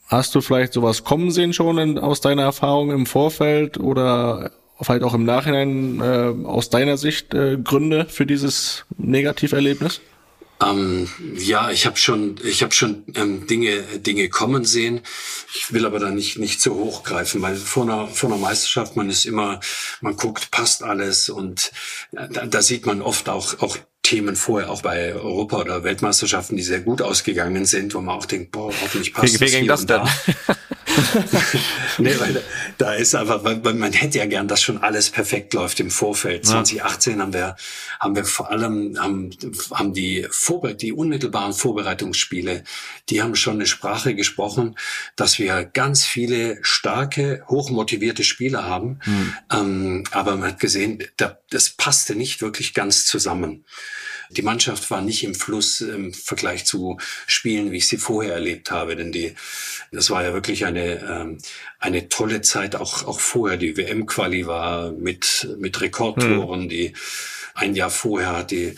[0.07, 4.51] Hast du vielleicht sowas kommen sehen schon in, aus deiner Erfahrung im Vorfeld oder
[4.81, 10.01] vielleicht auch im Nachhinein äh, aus deiner Sicht äh, Gründe für dieses Negativerlebnis?
[10.63, 15.01] Ähm, ja, ich habe schon, ich habe schon ähm, Dinge, Dinge kommen sehen.
[15.55, 18.97] Ich will aber da nicht nicht zu hoch greifen, weil vor einer vor einer Meisterschaft
[18.97, 19.61] man ist immer,
[20.01, 21.73] man guckt, passt alles und
[22.13, 26.57] äh, da, da sieht man oft auch auch Themen vorher auch bei Europa- oder Weltmeisterschaften,
[26.57, 29.67] die sehr gut ausgegangen sind, wo man auch denkt, boah, hoffentlich passt wie, wie ging
[29.67, 30.03] das denn?
[30.03, 30.09] Da.
[31.99, 32.43] nee, weil
[32.79, 35.91] da ist einfach, weil, weil man hätte ja gern, dass schon alles perfekt läuft im
[35.91, 36.45] Vorfeld.
[36.47, 36.65] Ja.
[36.65, 37.57] 2018 haben wir,
[37.99, 39.31] haben wir vor allem, haben,
[39.73, 42.65] haben die Vorbe die unmittelbaren Vorbereitungsspiele,
[43.09, 44.77] die haben schon eine Sprache gesprochen,
[45.17, 49.01] dass wir ganz viele starke, hochmotivierte Spieler haben.
[49.05, 49.35] Mhm.
[49.53, 53.65] Ähm, aber man hat gesehen, da, das passte nicht wirklich ganz zusammen.
[54.31, 58.71] Die Mannschaft war nicht im Fluss im Vergleich zu Spielen, wie ich sie vorher erlebt
[58.71, 59.35] habe, denn die,
[59.91, 61.39] das war ja wirklich eine, ähm,
[61.79, 63.57] eine tolle Zeit, auch, auch vorher.
[63.57, 66.69] Die WM-Quali war mit, mit Rekordtoren, hm.
[66.69, 66.93] die
[67.55, 68.75] ein Jahr vorher hat die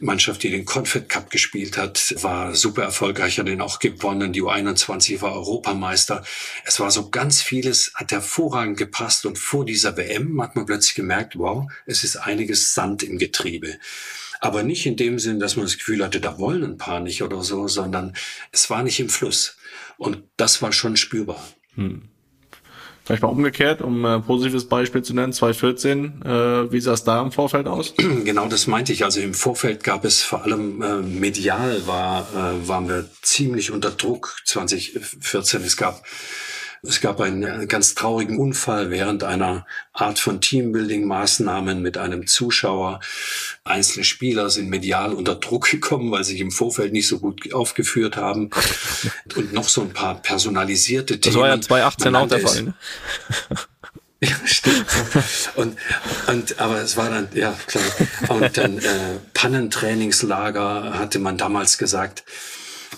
[0.00, 4.32] Mannschaft, die den Confed Cup gespielt hat, war super erfolgreich, hat den auch gewonnen.
[4.32, 6.24] Die U21 war Europameister.
[6.64, 9.26] Es war so ganz vieles, hat hervorragend gepasst.
[9.26, 13.78] Und vor dieser WM hat man plötzlich gemerkt, wow, es ist einiges Sand im Getriebe.
[14.40, 17.22] Aber nicht in dem Sinn, dass man das Gefühl hatte, da wollen ein paar nicht
[17.22, 18.14] oder so, sondern
[18.52, 19.56] es war nicht im Fluss.
[19.98, 21.42] Und das war schon spürbar.
[21.74, 22.08] Hm.
[23.06, 27.22] Vielleicht mal umgekehrt, um ein positives Beispiel zu nennen, 2014, äh, wie sah es da
[27.22, 27.94] im Vorfeld aus?
[28.24, 29.04] Genau, das meinte ich.
[29.04, 33.92] Also im Vorfeld gab es vor allem äh, medial war, äh, waren wir ziemlich unter
[33.92, 35.62] Druck 2014.
[35.62, 36.02] Es gab
[36.82, 43.00] es gab einen ganz traurigen Unfall während einer Art von Teambuilding-Maßnahmen mit einem Zuschauer.
[43.64, 47.52] Einzelne Spieler sind medial unter Druck gekommen, weil sie sich im Vorfeld nicht so gut
[47.52, 48.50] aufgeführt haben.
[49.34, 51.34] Und noch so ein paar personalisierte Themen.
[51.34, 52.62] Das war ja 2018 auch der Fall.
[52.62, 52.74] Ne?
[54.20, 54.86] Ja, stimmt.
[55.56, 55.76] Und,
[56.26, 57.84] und, aber es war dann, ja, klar.
[58.28, 62.24] Und dann äh, Pannentrainingslager hatte man damals gesagt.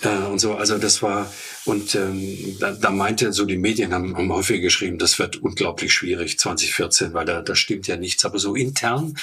[0.01, 1.29] Äh, und so, also das war,
[1.65, 5.93] und ähm, da, da meinte so die Medien haben, haben häufig geschrieben, das wird unglaublich
[5.93, 8.25] schwierig 2014, weil da, da stimmt ja nichts.
[8.25, 9.15] Aber so intern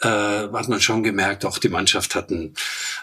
[0.00, 2.54] äh, hat man schon gemerkt, auch die Mannschaft hatten,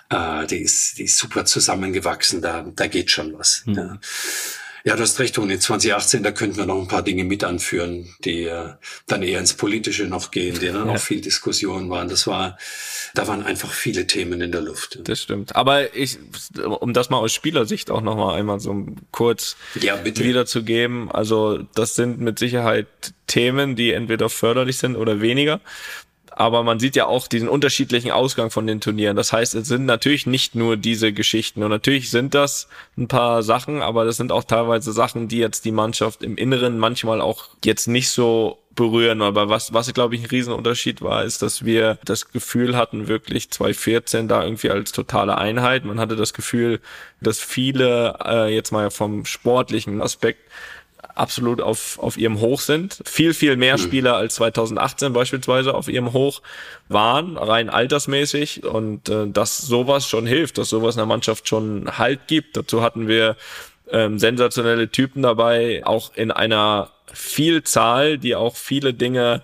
[0.09, 2.41] äh, die ist, die ist super zusammengewachsen.
[2.41, 3.63] Da, da geht schon was.
[3.65, 3.73] Mhm.
[3.73, 3.99] Ja.
[4.84, 5.59] Ja, du hast recht, Toni.
[5.59, 8.73] 2018, da könnten wir noch ein paar Dinge mit anführen, die äh,
[9.07, 10.93] dann eher ins Politische noch gehen, die dann ja.
[10.93, 12.09] auch viel Diskussion waren.
[12.09, 12.57] Das war,
[13.13, 14.99] da waren einfach viele Themen in der Luft.
[15.03, 15.55] Das stimmt.
[15.55, 16.17] Aber ich,
[16.80, 21.11] um das mal aus Spielersicht auch noch mal einmal so kurz ja, wiederzugeben.
[21.11, 22.88] Also, das sind mit Sicherheit
[23.28, 25.59] Themen, die entweder förderlich sind oder weniger
[26.38, 29.17] aber man sieht ja auch diesen unterschiedlichen Ausgang von den Turnieren.
[29.17, 33.41] Das heißt, es sind natürlich nicht nur diese Geschichten und natürlich sind das ein paar
[33.41, 37.49] Sachen, aber das sind auch teilweise Sachen, die jetzt die Mannschaft im Inneren manchmal auch
[37.65, 39.21] jetzt nicht so berühren.
[39.21, 43.49] Aber was, was glaube ich ein Riesenunterschied war, ist, dass wir das Gefühl hatten, wirklich
[43.49, 45.83] 2014 da irgendwie als totale Einheit.
[45.83, 46.79] Man hatte das Gefühl,
[47.19, 50.39] dass viele äh, jetzt mal vom sportlichen Aspekt
[51.18, 53.01] absolut auf, auf ihrem Hoch sind.
[53.05, 53.82] Viel, viel mehr mhm.
[53.82, 56.41] Spieler als 2018 beispielsweise auf ihrem Hoch
[56.89, 58.65] waren, rein altersmäßig.
[58.65, 62.57] Und äh, dass sowas schon hilft, dass sowas in der Mannschaft schon Halt gibt.
[62.57, 63.36] Dazu hatten wir
[63.91, 69.41] ähm, sensationelle Typen dabei, auch in einer Vielzahl, die auch viele Dinge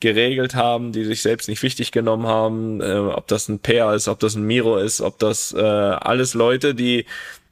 [0.00, 4.08] geregelt haben, die sich selbst nicht wichtig genommen haben, äh, ob das ein Peer ist,
[4.08, 7.04] ob das ein Miro ist, ob das äh, alles Leute, die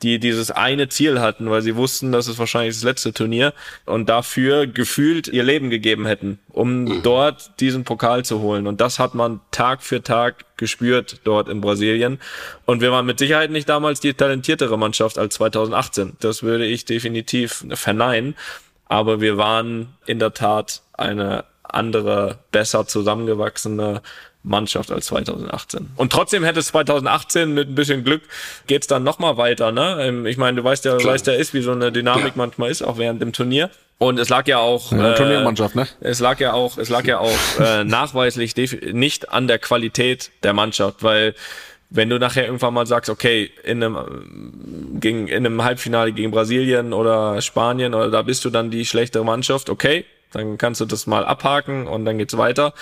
[0.02, 3.54] die dieses eine Ziel hatten, weil sie wussten, das ist wahrscheinlich das letzte Turnier
[3.86, 7.02] und dafür gefühlt ihr Leben gegeben hätten, um mhm.
[7.02, 8.66] dort diesen Pokal zu holen.
[8.66, 12.18] Und das hat man Tag für Tag gespürt dort in Brasilien.
[12.66, 16.16] Und wir waren mit Sicherheit nicht damals die talentiertere Mannschaft als 2018.
[16.20, 18.36] Das würde ich definitiv verneinen.
[18.88, 24.02] Aber wir waren in der Tat eine andere, besser zusammengewachsene
[24.46, 25.90] Mannschaft als 2018.
[25.96, 28.22] Und trotzdem hätte es 2018 mit ein bisschen Glück
[28.66, 29.98] geht's dann nochmal weiter, ne?
[30.00, 31.14] Ähm, ich meine, du weißt ja, Klar.
[31.14, 32.32] weißt ja ist, wie so eine Dynamik ja.
[32.36, 33.70] manchmal ist, auch während dem Turnier.
[33.98, 35.88] Und es lag ja auch ja, äh, Turniermannschaft, ne?
[36.00, 40.52] Es lag ja auch, es lag ja auch äh, nachweislich nicht an der Qualität der
[40.52, 41.34] Mannschaft, weil
[41.88, 46.92] wenn du nachher irgendwann mal sagst, okay, in einem, gegen, in einem Halbfinale gegen Brasilien
[46.92, 50.04] oder Spanien oder da bist du dann die schlechtere Mannschaft, okay,
[50.36, 52.74] dann kannst du das mal abhaken und dann geht's weiter.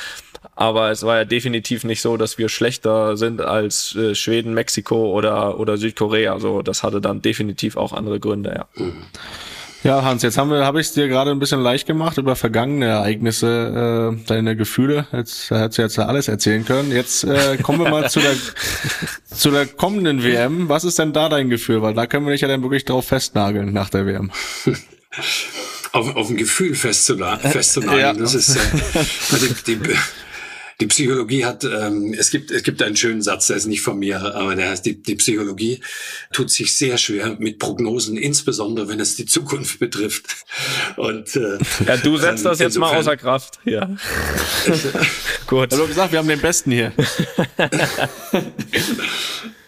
[0.56, 5.10] Aber es war ja definitiv nicht so, dass wir schlechter sind als äh, Schweden, Mexiko
[5.12, 6.32] oder, oder Südkorea.
[6.32, 8.86] Also das hatte dann definitiv auch andere Gründe, ja.
[9.82, 12.36] Ja, Hans, jetzt haben wir, habe ich es dir gerade ein bisschen leicht gemacht über
[12.36, 15.06] vergangene Ereignisse, äh, deine Gefühle.
[15.12, 16.90] Jetzt hättest du jetzt alles erzählen können.
[16.90, 18.32] Jetzt äh, kommen wir mal zu der
[19.26, 20.70] zu der kommenden WM.
[20.70, 21.82] Was ist denn da dein Gefühl?
[21.82, 24.30] Weil da können wir dich ja dann wirklich drauf festnageln nach der WM.
[25.94, 27.52] auf, auf ein Gefühl festzunageln.
[27.52, 28.00] festzunageln.
[28.00, 28.12] Ja.
[28.12, 28.60] Das ist äh,
[29.30, 29.94] also die, die,
[30.80, 33.96] die Psychologie hat, ähm, es gibt es gibt einen schönen Satz, der ist nicht von
[33.96, 35.80] mir, aber der heißt, die, die Psychologie
[36.32, 40.44] tut sich sehr schwer mit Prognosen, insbesondere wenn es die Zukunft betrifft.
[40.96, 43.60] Und äh, ja, du setzt das jetzt mal außer Kraft.
[43.64, 43.88] Ja.
[45.46, 45.72] Gut.
[45.72, 46.92] Also gesagt, wir haben den Besten hier.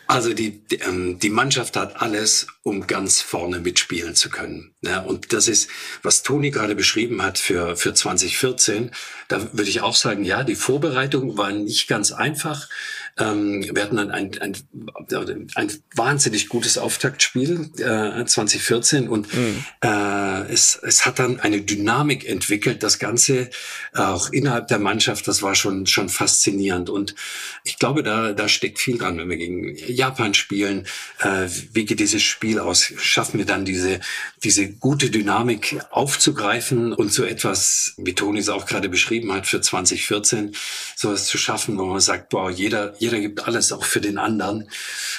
[0.08, 4.74] Also die, die, ähm, die Mannschaft hat alles, um ganz vorne mitspielen zu können.
[4.80, 5.68] Ja, und das ist,
[6.02, 8.92] was Toni gerade beschrieben hat für, für 2014.
[9.28, 12.68] Da würde ich auch sagen, ja, die Vorbereitung war nicht ganz einfach.
[13.18, 19.64] Ähm, wir hatten ein, ein, ein, ein wahnsinnig gutes Auftaktspiel äh, 2014 und mhm.
[19.82, 22.82] äh, es, es hat dann eine Dynamik entwickelt.
[22.82, 23.50] Das Ganze
[23.94, 27.14] äh, auch innerhalb der Mannschaft, das war schon schon faszinierend und
[27.64, 30.86] ich glaube, da da steckt viel dran, wenn wir gegen Japan spielen.
[31.20, 32.92] Äh, wie geht dieses Spiel aus?
[32.98, 34.00] Schaffen wir dann diese
[34.44, 39.62] diese gute Dynamik aufzugreifen und so etwas, wie Toni es auch gerade beschrieben hat, für
[39.62, 40.54] 2014
[40.94, 44.68] sowas zu schaffen, wo man sagt, boah, jeder jeder gibt alles auch für den anderen.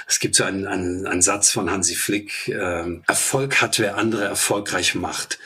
[0.08, 4.26] Es gibt so einen, einen, einen Satz von Hansi Flick, äh, Erfolg hat, wer andere
[4.26, 5.40] erfolgreich macht.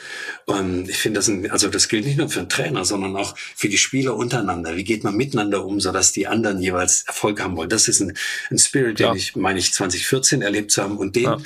[0.46, 3.36] Und ich finde, das ein, also das gilt nicht nur für den Trainer, sondern auch
[3.38, 4.76] für die Spieler untereinander.
[4.76, 7.70] Wie geht man miteinander um, sodass die anderen jeweils Erfolg haben wollen?
[7.70, 8.18] Das ist ein,
[8.50, 9.10] ein Spirit, ja.
[9.12, 10.98] den ich, meine ich, 2014 erlebt zu haben.
[10.98, 11.38] Und den ja.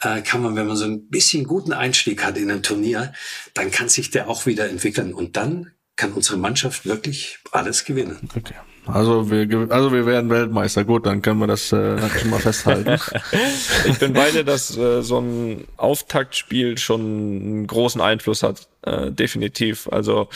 [0.00, 3.12] äh, kann man, wenn man so ein bisschen guten Einstieg hat in ein Turnier,
[3.54, 5.12] dann kann sich der auch wieder entwickeln.
[5.12, 8.28] Und dann kann unsere Mannschaft wirklich alles gewinnen.
[8.36, 8.54] Okay.
[8.86, 10.84] Also wir, also wir werden Weltmeister.
[10.84, 12.98] Gut, dann können wir das äh, schon mal festhalten.
[13.86, 19.88] ich bin beide, dass äh, so ein Auftaktspiel schon einen großen Einfluss hat, äh, definitiv.
[19.90, 20.28] Also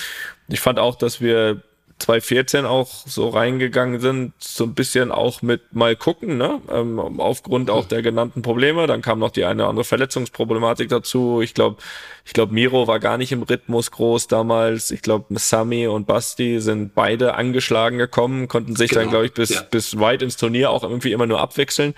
[0.49, 1.63] ich fand auch, dass wir
[2.01, 6.61] 2014 auch so reingegangen sind, so ein bisschen auch mit mal gucken, ne?
[6.71, 8.87] Ähm, aufgrund auch der genannten Probleme.
[8.87, 11.41] Dann kam noch die eine oder andere Verletzungsproblematik dazu.
[11.43, 11.77] Ich glaube,
[12.25, 14.91] ich glaube, Miro war gar nicht im Rhythmus groß damals.
[14.91, 19.03] Ich glaube, Sami und Basti sind beide angeschlagen gekommen, konnten sich genau.
[19.03, 19.63] dann, glaube ich, bis, ja.
[19.63, 21.95] bis weit ins Turnier auch irgendwie immer nur abwechseln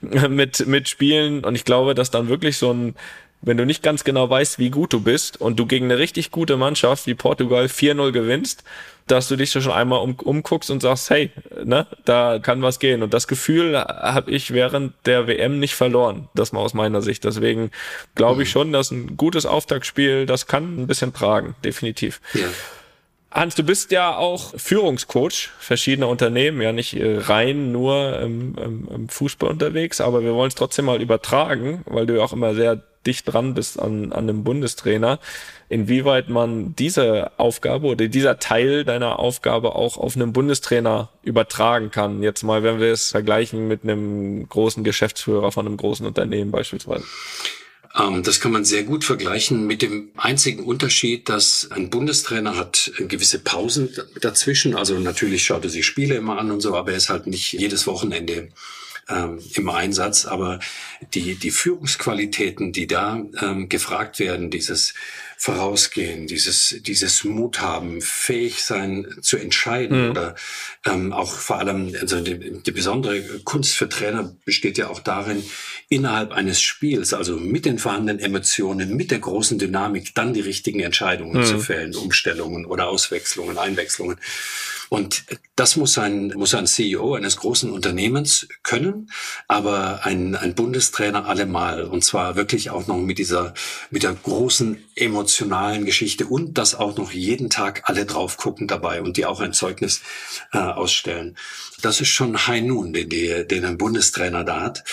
[0.00, 1.44] mit, mit Spielen.
[1.44, 2.94] Und ich glaube, dass dann wirklich so ein
[3.42, 6.30] wenn du nicht ganz genau weißt, wie gut du bist und du gegen eine richtig
[6.30, 8.64] gute Mannschaft wie Portugal 4-0 gewinnst,
[9.06, 11.30] dass du dich schon einmal um, umguckst und sagst, hey,
[11.64, 13.02] ne, da kann was gehen.
[13.02, 17.24] Und das Gefühl habe ich während der WM nicht verloren, das mal aus meiner Sicht.
[17.24, 17.70] Deswegen
[18.14, 18.52] glaube ich mhm.
[18.52, 22.20] schon, dass ein gutes Auftaktspiel, das kann ein bisschen tragen, definitiv.
[22.34, 22.46] Ja.
[23.30, 28.88] Hans, du bist ja auch Führungscoach verschiedener Unternehmen, ja nicht äh, rein nur im, im,
[28.88, 32.54] im Fußball unterwegs, aber wir wollen es trotzdem mal übertragen, weil du ja auch immer
[32.54, 35.20] sehr dicht dran bist an, an einem Bundestrainer
[35.70, 42.24] inwieweit man diese Aufgabe oder dieser Teil deiner Aufgabe auch auf einen Bundestrainer übertragen kann.
[42.24, 47.04] Jetzt mal, wenn wir es vergleichen mit einem großen Geschäftsführer von einem großen Unternehmen beispielsweise.
[47.98, 52.92] Ähm, das kann man sehr gut vergleichen mit dem einzigen Unterschied, dass ein Bundestrainer hat
[52.98, 54.76] gewisse Pausen dazwischen.
[54.76, 57.52] Also natürlich schaut er sich Spiele immer an und so, aber er ist halt nicht
[57.52, 58.48] jedes Wochenende
[59.10, 60.24] ähm, im Einsatz.
[60.26, 60.60] Aber
[61.14, 64.94] die, die Führungsqualitäten, die da ähm, gefragt werden, dieses
[65.40, 70.10] vorausgehen, dieses, dieses Mut haben, fähig sein zu entscheiden mhm.
[70.10, 70.34] oder
[70.84, 75.42] ähm, auch vor allem, also die, die besondere Kunst für Trainer besteht ja auch darin,
[75.88, 80.80] innerhalb eines Spiels, also mit den vorhandenen Emotionen, mit der großen Dynamik, dann die richtigen
[80.80, 81.46] Entscheidungen mhm.
[81.46, 84.18] zu fällen, Umstellungen oder Auswechslungen, Einwechslungen.
[84.90, 85.24] Und
[85.54, 89.08] das muss ein, muss ein CEO eines großen Unternehmens können,
[89.46, 91.84] aber ein, ein Bundestrainer allemal.
[91.84, 93.54] Und zwar wirklich auch noch mit dieser,
[93.90, 99.02] mit der großen emotionalen Geschichte und das auch noch jeden Tag alle drauf gucken dabei
[99.02, 100.02] und die auch ein Zeugnis
[100.52, 101.36] äh, ausstellen.
[101.82, 104.84] Das ist schon High Noon, den, die, den ein Bundestrainer da hat.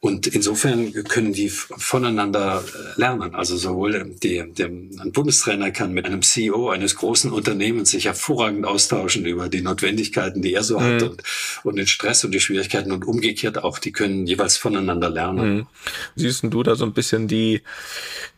[0.00, 3.34] Und insofern können die voneinander äh, lernen.
[3.34, 8.64] Also sowohl die, der, ein Bundestrainer kann mit einem CEO eines großen Unternehmens sich hervorragend
[8.64, 10.84] austauschen über die Notwendigkeiten, die er so mhm.
[10.84, 11.22] hat und,
[11.64, 15.54] und den Stress und die Schwierigkeiten und umgekehrt auch, die können jeweils voneinander lernen.
[15.54, 15.66] Mhm.
[16.14, 17.62] Siehst du da so ein bisschen die,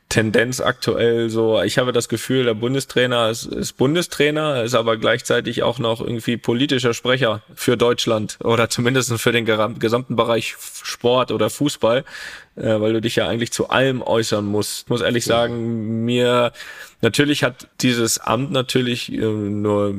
[0.09, 5.63] Tendenz aktuell so, ich habe das Gefühl, der Bundestrainer ist, ist Bundestrainer, ist aber gleichzeitig
[5.63, 11.51] auch noch irgendwie politischer Sprecher für Deutschland oder zumindest für den gesamten Bereich Sport oder
[11.51, 12.05] Fußball,
[12.57, 14.85] äh, weil du dich ja eigentlich zu allem äußern musst.
[14.85, 16.53] Ich muss ehrlich sagen, mir
[17.03, 19.95] natürlich hat dieses Amt natürlich äh, nur,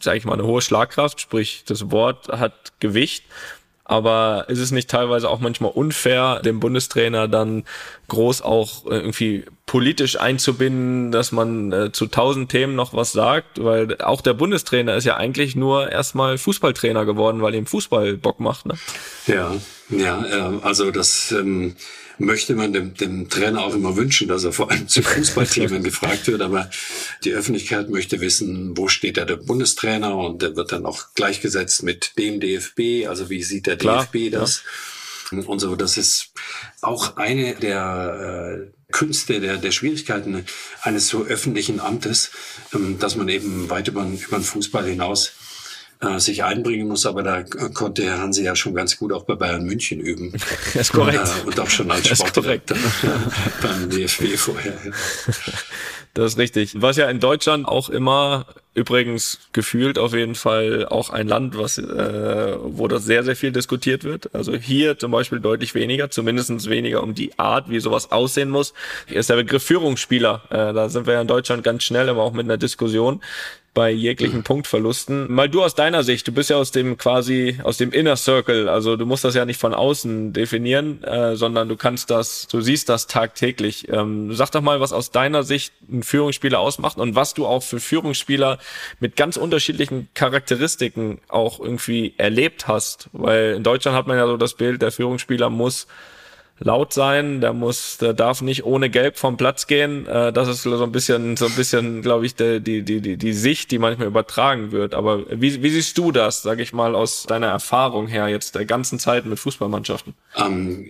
[0.00, 3.24] sage ich mal, eine hohe Schlagkraft, sprich das Wort hat Gewicht.
[3.84, 7.64] Aber ist es nicht teilweise auch manchmal unfair, dem Bundestrainer dann
[8.08, 13.62] groß auch äh, irgendwie politisch einzubinden, dass man äh, zu tausend Themen noch was sagt?
[13.62, 18.40] Weil auch der Bundestrainer ist ja eigentlich nur erstmal Fußballtrainer geworden, weil ihm Fußball Bock
[18.40, 18.64] macht.
[18.64, 18.74] Ne?
[19.26, 19.54] Ja,
[19.90, 21.76] ja, äh, also das ähm,
[22.18, 26.26] möchte man dem, dem Trainer auch immer wünschen, dass er vor allem zu Fußballthemen gefragt
[26.26, 26.42] wird.
[26.42, 26.70] Aber
[27.24, 31.82] die Öffentlichkeit möchte wissen, wo steht da der Bundestrainer und der wird dann auch gleichgesetzt
[31.82, 33.08] mit dem DFB.
[33.08, 34.62] Also wie sieht der Klar, DFB das?
[35.30, 35.40] Ja.
[35.46, 36.32] Und so, das ist
[36.80, 40.44] auch eine der äh, Künste, der, der Schwierigkeiten
[40.82, 42.30] eines so öffentlichen Amtes,
[42.72, 45.32] ähm, dass man eben weit über, über den Fußball hinaus
[46.06, 49.64] äh, sich einbringen muss, aber da konnte Hansi ja schon ganz gut auch bei Bayern
[49.64, 50.32] München üben.
[50.74, 51.18] Das ist korrekt.
[51.18, 52.76] Äh, und auch schon als Sportdirektor
[53.62, 54.72] beim DFB vorher.
[56.14, 56.80] Das ist richtig.
[56.80, 61.78] Was ja in Deutschland auch immer übrigens gefühlt auf jeden Fall auch ein Land, was
[61.78, 64.34] äh, wo das sehr sehr viel diskutiert wird.
[64.34, 68.74] Also hier zum Beispiel deutlich weniger, zumindestens weniger um die Art, wie sowas aussehen muss.
[69.06, 70.42] Hier ist der Begriff Führungsspieler.
[70.50, 73.20] Äh, da sind wir ja in Deutschland ganz schnell, aber auch mit einer Diskussion
[73.74, 74.42] bei jeglichen.
[74.44, 75.32] Punktverlusten.
[75.32, 78.68] Mal du aus deiner Sicht, du bist ja aus dem quasi aus dem Inner Circle,
[78.68, 82.60] also du musst das ja nicht von außen definieren, äh, sondern du kannst das, du
[82.60, 83.88] siehst das tagtäglich.
[83.88, 87.62] Ähm, sag doch mal, was aus deiner Sicht ein Führungsspieler ausmacht und was du auch
[87.62, 88.58] für Führungsspieler
[89.00, 94.36] mit ganz unterschiedlichen Charakteristiken auch irgendwie erlebt hast, weil in Deutschland hat man ja so
[94.36, 95.86] das Bild, der Führungsspieler muss
[96.64, 100.06] laut sein, der muss, der darf nicht ohne Gelb vom Platz gehen.
[100.06, 103.32] Äh, das ist so ein bisschen, so ein bisschen, glaube ich, die, die, die, die
[103.32, 104.94] Sicht, die manchmal übertragen wird.
[104.94, 108.64] Aber wie, wie siehst du das, sage ich mal, aus deiner Erfahrung her jetzt der
[108.64, 110.14] ganzen Zeit mit Fußballmannschaften?
[110.36, 110.86] Um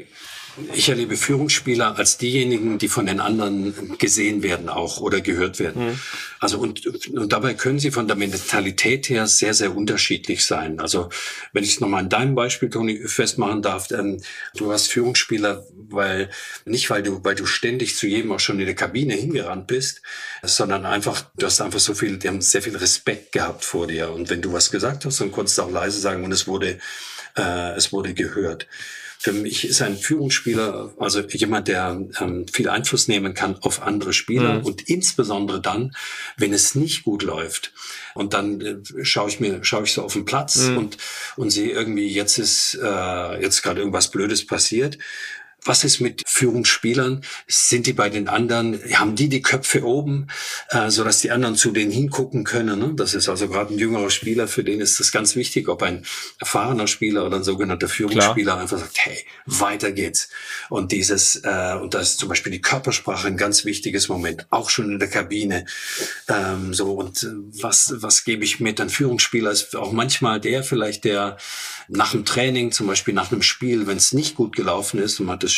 [0.72, 5.86] ich erlebe Führungsspieler als diejenigen, die von den anderen gesehen werden auch oder gehört werden.
[5.86, 5.98] Mhm.
[6.38, 10.80] Also und, und dabei können sie von der Mentalität her sehr, sehr unterschiedlich sein.
[10.80, 11.08] Also
[11.52, 14.20] wenn ich es nochmal in deinem Beispiel, Toni, festmachen darf, ähm,
[14.54, 16.30] du hast Führungsspieler, weil
[16.64, 20.02] nicht weil du, weil du ständig zu jedem auch schon in der Kabine hingerannt bist,
[20.42, 24.12] sondern einfach, du hast einfach so viel, die haben sehr viel Respekt gehabt vor dir.
[24.12, 26.78] Und wenn du was gesagt hast, dann konntest du auch leise sagen und es wurde,
[27.36, 28.66] äh, es wurde gehört.
[29.24, 34.12] Für mich ist ein Führungsspieler also jemand, der ähm, viel Einfluss nehmen kann auf andere
[34.12, 34.66] Spieler mhm.
[34.66, 35.96] und insbesondere dann,
[36.36, 37.72] wenn es nicht gut läuft.
[38.12, 40.76] Und dann äh, schaue ich mir, schaue ich so auf den Platz mhm.
[40.76, 40.98] und
[41.36, 44.98] und sehe irgendwie jetzt ist äh, jetzt gerade irgendwas Blödes passiert
[45.64, 47.24] was ist mit Führungsspielern?
[47.46, 50.28] Sind die bei den anderen, haben die die Köpfe oben,
[50.70, 52.78] äh, so dass die anderen zu denen hingucken können?
[52.78, 52.92] Ne?
[52.94, 56.04] Das ist also gerade ein jüngerer Spieler, für den ist das ganz wichtig, ob ein
[56.38, 58.60] erfahrener Spieler oder ein sogenannter Führungsspieler Klar.
[58.60, 60.28] einfach sagt, hey, weiter geht's.
[60.68, 64.70] Und dieses, äh, und da ist zum Beispiel die Körpersprache ein ganz wichtiges Moment, auch
[64.70, 65.64] schon in der Kabine.
[66.28, 67.28] Ähm, so, und äh,
[67.62, 68.80] was, was gebe ich mit?
[68.80, 71.38] Ein Führungsspieler ist auch manchmal der vielleicht, der
[71.88, 75.26] nach dem Training, zum Beispiel nach einem Spiel, wenn es nicht gut gelaufen ist und
[75.26, 75.53] man hat das,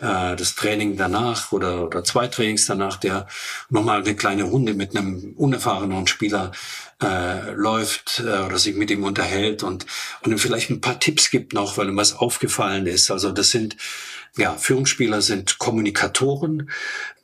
[0.00, 3.26] äh, das Training danach oder, oder zwei Trainings danach, der
[3.70, 6.52] nochmal eine kleine Runde mit einem unerfahrenen Spieler
[7.02, 9.86] äh, läuft äh, oder sich mit ihm unterhält und,
[10.22, 13.10] und ihm vielleicht ein paar Tipps gibt noch, weil ihm was aufgefallen ist.
[13.10, 13.76] Also das sind
[14.36, 16.70] ja, Führungsspieler sind Kommunikatoren,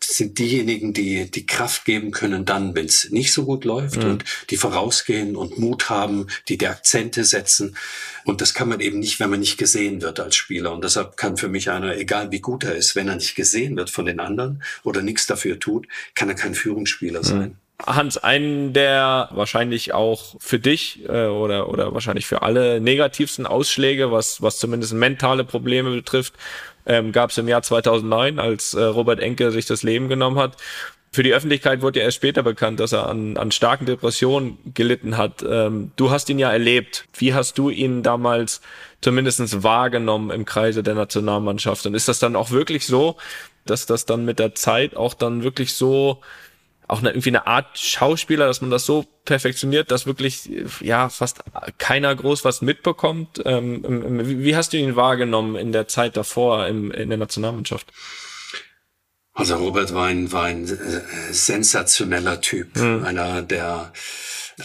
[0.01, 4.11] sind diejenigen, die die Kraft geben können dann, wenn es nicht so gut läuft mhm.
[4.11, 7.77] und die vorausgehen und Mut haben, die die Akzente setzen.
[8.25, 10.73] Und das kann man eben nicht, wenn man nicht gesehen wird als Spieler.
[10.73, 13.77] Und deshalb kann für mich einer, egal wie gut er ist, wenn er nicht gesehen
[13.77, 17.25] wird von den anderen oder nichts dafür tut, kann er kein Führungsspieler mhm.
[17.25, 17.57] sein.
[17.85, 24.13] Hans, einen der wahrscheinlich auch für dich äh, oder, oder wahrscheinlich für alle negativsten Ausschläge,
[24.13, 26.35] was, was zumindest mentale Probleme betrifft,
[26.87, 30.57] ähm, gab es im Jahr 2009, als äh, Robert Enke sich das Leben genommen hat.
[31.12, 35.16] Für die Öffentlichkeit wurde ja erst später bekannt, dass er an, an starken Depressionen gelitten
[35.16, 35.45] hat.
[35.49, 37.07] Ähm, du hast ihn ja erlebt.
[37.16, 38.61] Wie hast du ihn damals
[39.01, 41.87] zumindestens wahrgenommen im Kreise der Nationalmannschaft?
[41.87, 43.16] Und ist das dann auch wirklich so,
[43.64, 46.20] dass das dann mit der Zeit auch dann wirklich so
[46.87, 51.41] auch eine, irgendwie eine Art Schauspieler, dass man das so perfektioniert, dass wirklich ja fast
[51.78, 53.43] keiner groß was mitbekommt.
[53.45, 57.93] Ähm, wie hast du ihn wahrgenommen in der Zeit davor im, in der Nationalmannschaft?
[59.32, 60.66] Also Robert war ein, war ein
[61.30, 63.05] sensationeller Typ, mhm.
[63.05, 63.93] einer der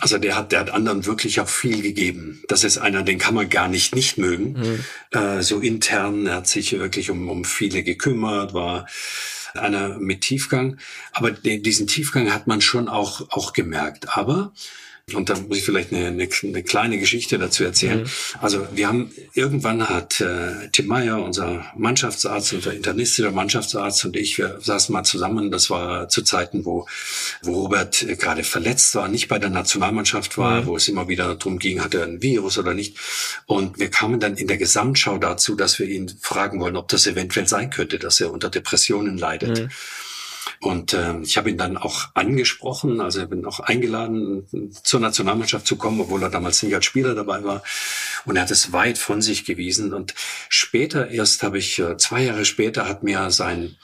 [0.02, 2.44] also der hat, der hat anderen wirklich auch viel gegeben.
[2.48, 4.54] Das ist einer, den kann man gar nicht nicht mögen.
[4.54, 5.20] Mhm.
[5.20, 8.86] Äh, so intern, er hat sich wirklich um, um viele gekümmert, war
[9.54, 10.78] einer mit Tiefgang.
[11.12, 14.18] Aber den, diesen Tiefgang hat man schon auch, auch gemerkt.
[14.18, 14.52] Aber
[15.16, 18.02] und da muss ich vielleicht eine, eine, eine kleine Geschichte dazu erzählen.
[18.02, 18.10] Mhm.
[18.42, 24.38] Also wir haben irgendwann hat äh, Tim Meyer, unser Mannschaftsarzt, unser internistischer Mannschaftsarzt und ich,
[24.38, 25.52] wir saßen mal zusammen.
[25.52, 26.88] Das war zu Zeiten, wo,
[27.42, 30.66] wo Robert äh, gerade verletzt war, nicht bei der Nationalmannschaft war, mhm.
[30.68, 32.98] wo es immer wieder darum ging, hat er ein Virus oder nicht.
[33.46, 37.08] Und wir kamen dann in der Gesamtschau dazu, dass wir ihn fragen wollen, ob das
[37.08, 39.60] eventuell sein könnte, dass er unter Depressionen leidet.
[39.60, 39.70] Mhm.
[40.60, 45.66] Und äh, ich habe ihn dann auch angesprochen, also ich bin auch eingeladen, zur Nationalmannschaft
[45.68, 47.64] zu kommen, obwohl er damals nicht als Spieler dabei war.
[48.26, 49.94] Und er hat es weit von sich gewiesen.
[49.94, 50.14] Und
[50.50, 53.78] später erst habe ich, äh, zwei Jahre später hat mir sein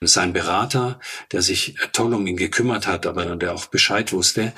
[0.00, 1.00] sein Berater,
[1.32, 4.52] der sich toll um ihn gekümmert hat, aber der auch Bescheid wusste,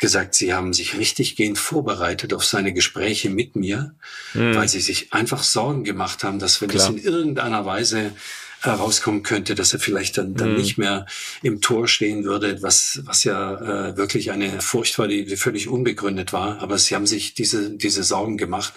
[0.00, 3.94] gesagt, sie haben sich richtig gehend vorbereitet auf seine Gespräche mit mir,
[4.34, 4.54] mhm.
[4.56, 6.88] weil sie sich einfach Sorgen gemacht haben, dass wenn Klar.
[6.88, 8.12] das in irgendeiner Weise
[8.60, 10.58] herauskommen könnte, dass er vielleicht dann, dann mhm.
[10.58, 11.06] nicht mehr
[11.42, 15.68] im Tor stehen würde, was, was ja äh, wirklich eine Furcht war, die, die völlig
[15.68, 16.60] unbegründet war.
[16.60, 18.74] Aber sie haben sich diese, diese Sorgen gemacht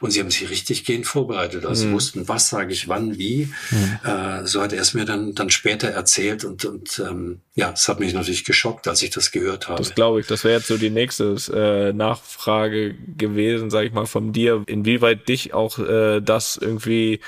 [0.00, 1.64] und sie haben sich richtig gehend vorbereitet.
[1.64, 1.92] Also mhm.
[1.92, 3.52] wussten, was sage ich wann, wie.
[3.70, 3.98] Mhm.
[4.04, 7.88] Äh, so hat er es mir dann, dann später erzählt und, und ähm, ja, es
[7.88, 9.78] hat mich natürlich geschockt, als ich das gehört habe.
[9.78, 10.26] Das glaube ich.
[10.26, 15.28] Das wäre jetzt so die nächste äh, Nachfrage gewesen, sage ich mal, von dir, inwieweit
[15.28, 17.20] dich auch äh, das irgendwie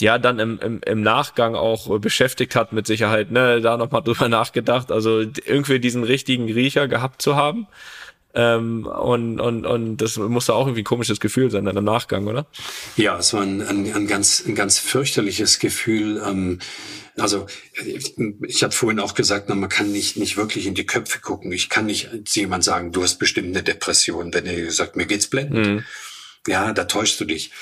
[0.00, 4.28] ja dann im, im, im Nachgang auch beschäftigt hat mit Sicherheit, ne, da nochmal drüber
[4.28, 7.66] nachgedacht, also irgendwie diesen richtigen Riecher gehabt zu haben.
[8.36, 11.84] Ähm, und, und, und das muss da auch irgendwie ein komisches Gefühl sein dann im
[11.84, 12.46] Nachgang, oder?
[12.96, 16.20] Ja, es war ein, ein, ein ganz, ein ganz fürchterliches Gefühl.
[16.26, 16.58] Ähm,
[17.16, 17.46] also
[17.84, 21.52] ich, ich habe vorhin auch gesagt, man kann nicht, nicht wirklich in die Köpfe gucken.
[21.52, 25.06] Ich kann nicht zu jemand sagen, du hast bestimmt eine Depression, wenn er sagt, mir
[25.06, 25.66] geht's blendend.
[25.66, 25.84] Mhm.
[26.48, 27.52] Ja, da täuschst du dich.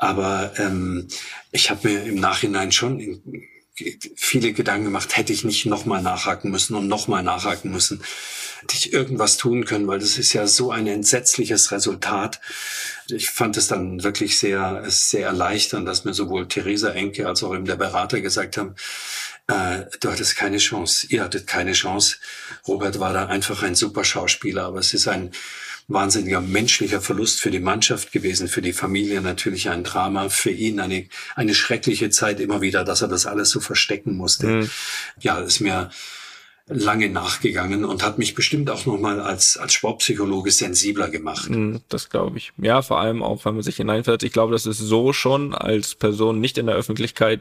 [0.00, 1.08] Aber ähm,
[1.52, 3.22] ich habe mir im Nachhinein schon
[4.16, 8.02] viele Gedanken gemacht, hätte ich nicht nochmal nachhaken müssen und nochmal nachhaken müssen,
[8.62, 12.40] hätte ich irgendwas tun können, weil das ist ja so ein entsetzliches Resultat.
[13.08, 17.54] Ich fand es dann wirklich sehr, sehr erleichternd, dass mir sowohl Theresa Enke als auch
[17.54, 18.76] eben der Berater gesagt haben,
[19.48, 22.16] äh, du hattest keine Chance, ihr hattet keine Chance.
[22.66, 25.32] Robert war da einfach ein super Schauspieler, aber es ist ein
[25.90, 30.80] wahnsinniger menschlicher Verlust für die Mannschaft gewesen, für die Familie natürlich ein Drama, für ihn
[30.80, 34.46] eine, eine schreckliche Zeit immer wieder, dass er das alles so verstecken musste.
[34.46, 34.70] Mhm.
[35.20, 35.90] Ja, ist mir
[36.68, 41.50] lange nachgegangen und hat mich bestimmt auch nochmal als, als Sportpsychologe sensibler gemacht.
[41.50, 42.52] Mhm, das glaube ich.
[42.58, 44.22] Ja, vor allem auch, wenn man sich hineinfällt.
[44.22, 47.40] Ich glaube, das ist so schon als Person nicht in der Öffentlichkeit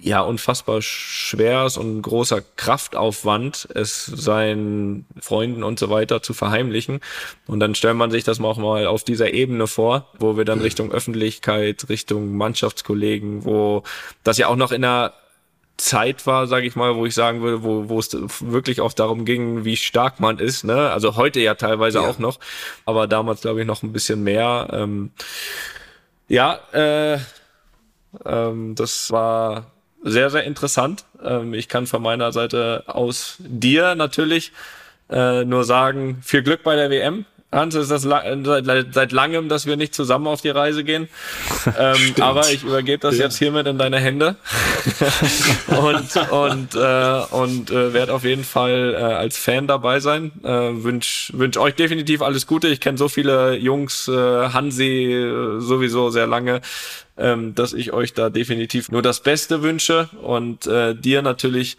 [0.00, 7.00] ja unfassbar schweres und großer Kraftaufwand, es seinen Freunden und so weiter zu verheimlichen.
[7.46, 10.60] Und dann stellt man sich das auch mal auf dieser Ebene vor, wo wir dann
[10.60, 13.82] Richtung Öffentlichkeit, Richtung Mannschaftskollegen, wo
[14.24, 15.12] das ja auch noch in einer
[15.76, 19.24] Zeit war, sage ich mal, wo ich sagen würde, wo, wo es wirklich auch darum
[19.24, 20.64] ging, wie stark man ist.
[20.64, 20.90] Ne?
[20.90, 22.08] Also heute ja teilweise ja.
[22.08, 22.38] auch noch,
[22.86, 24.68] aber damals glaube ich noch ein bisschen mehr.
[24.72, 25.10] Ähm,
[26.28, 27.18] ja, äh,
[28.24, 29.72] ähm, das war
[30.06, 31.04] sehr, sehr interessant.
[31.22, 34.52] Ähm, ich kann von meiner Seite aus dir natürlich
[35.10, 37.26] äh, nur sagen, viel Glück bei der WM.
[37.52, 41.08] Hans, ist das seit, seit langem, dass wir nicht zusammen auf die Reise gehen.
[41.78, 43.24] Ähm, aber ich übergebe das ja.
[43.24, 44.36] jetzt hiermit in deine Hände
[45.66, 50.30] und und äh, und äh, werde auf jeden Fall äh, als Fan dabei sein.
[50.44, 52.68] Äh, wünsch wünsch euch definitiv alles Gute.
[52.68, 56.62] Ich kenne so viele Jungs, äh, Hansi äh, sowieso sehr lange
[57.18, 61.78] ähm, dass ich euch da definitiv nur das Beste wünsche und äh, dir natürlich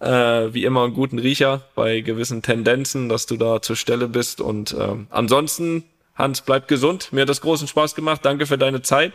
[0.00, 0.08] äh,
[0.52, 4.40] wie immer einen guten Riecher bei gewissen Tendenzen, dass du da zur Stelle bist.
[4.40, 5.84] Und äh, ansonsten,
[6.14, 7.12] Hans, bleib gesund.
[7.12, 8.24] Mir hat das großen Spaß gemacht.
[8.24, 9.12] Danke für deine Zeit.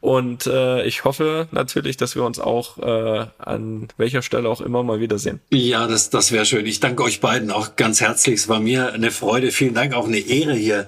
[0.00, 4.84] Und äh, ich hoffe natürlich, dass wir uns auch äh, an welcher Stelle auch immer
[4.84, 5.40] mal wiedersehen.
[5.50, 6.66] Ja, das, das wäre schön.
[6.66, 8.36] Ich danke euch beiden auch ganz herzlich.
[8.36, 9.50] Es war mir eine Freude.
[9.50, 10.86] Vielen Dank, auch eine Ehre, hier,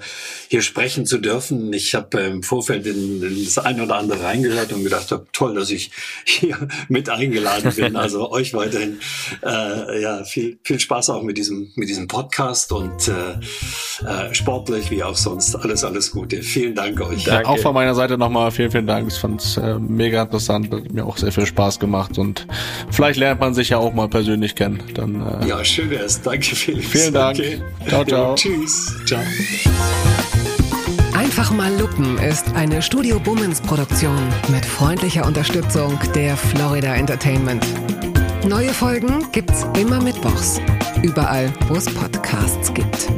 [0.49, 1.73] hier sprechen zu dürfen.
[1.73, 5.57] Ich habe im Vorfeld in, in das eine oder andere reingehört und gedacht, hab, toll,
[5.57, 5.91] dass ich
[6.25, 6.57] hier
[6.89, 7.97] mit eingeladen bin.
[7.97, 9.01] Also euch weiterhin
[9.45, 13.33] äh, ja, viel, viel Spaß auch mit diesem, mit diesem Podcast und äh,
[14.07, 15.57] äh, sportlich wie auch sonst.
[15.57, 16.45] Alles, alles Gute.
[16.45, 17.25] Vielen Dank euch.
[17.25, 17.49] Danke.
[17.49, 19.09] Auch von meiner Seite nochmal vielen, vielen Dank sagen.
[19.09, 22.47] Ich fand es äh, mega interessant, hat mir auch sehr viel Spaß gemacht und
[22.91, 24.83] vielleicht lernt man sich ja auch mal persönlich kennen.
[24.95, 26.21] Dann, äh, ja, schön wär's.
[26.21, 26.87] Danke, Felix.
[26.89, 27.39] Vielen Dank.
[27.39, 27.61] Okay.
[27.89, 28.29] Ciao, ciao.
[28.31, 28.95] Ja, tschüss.
[29.07, 29.21] Ciao.
[31.15, 37.65] Einfach mal Lupen ist eine Studio Bummens Produktion mit freundlicher Unterstützung der Florida Entertainment.
[38.49, 40.61] Neue Folgen gibt's immer mittwochs.
[41.03, 43.09] Überall, wo es Podcasts gibt.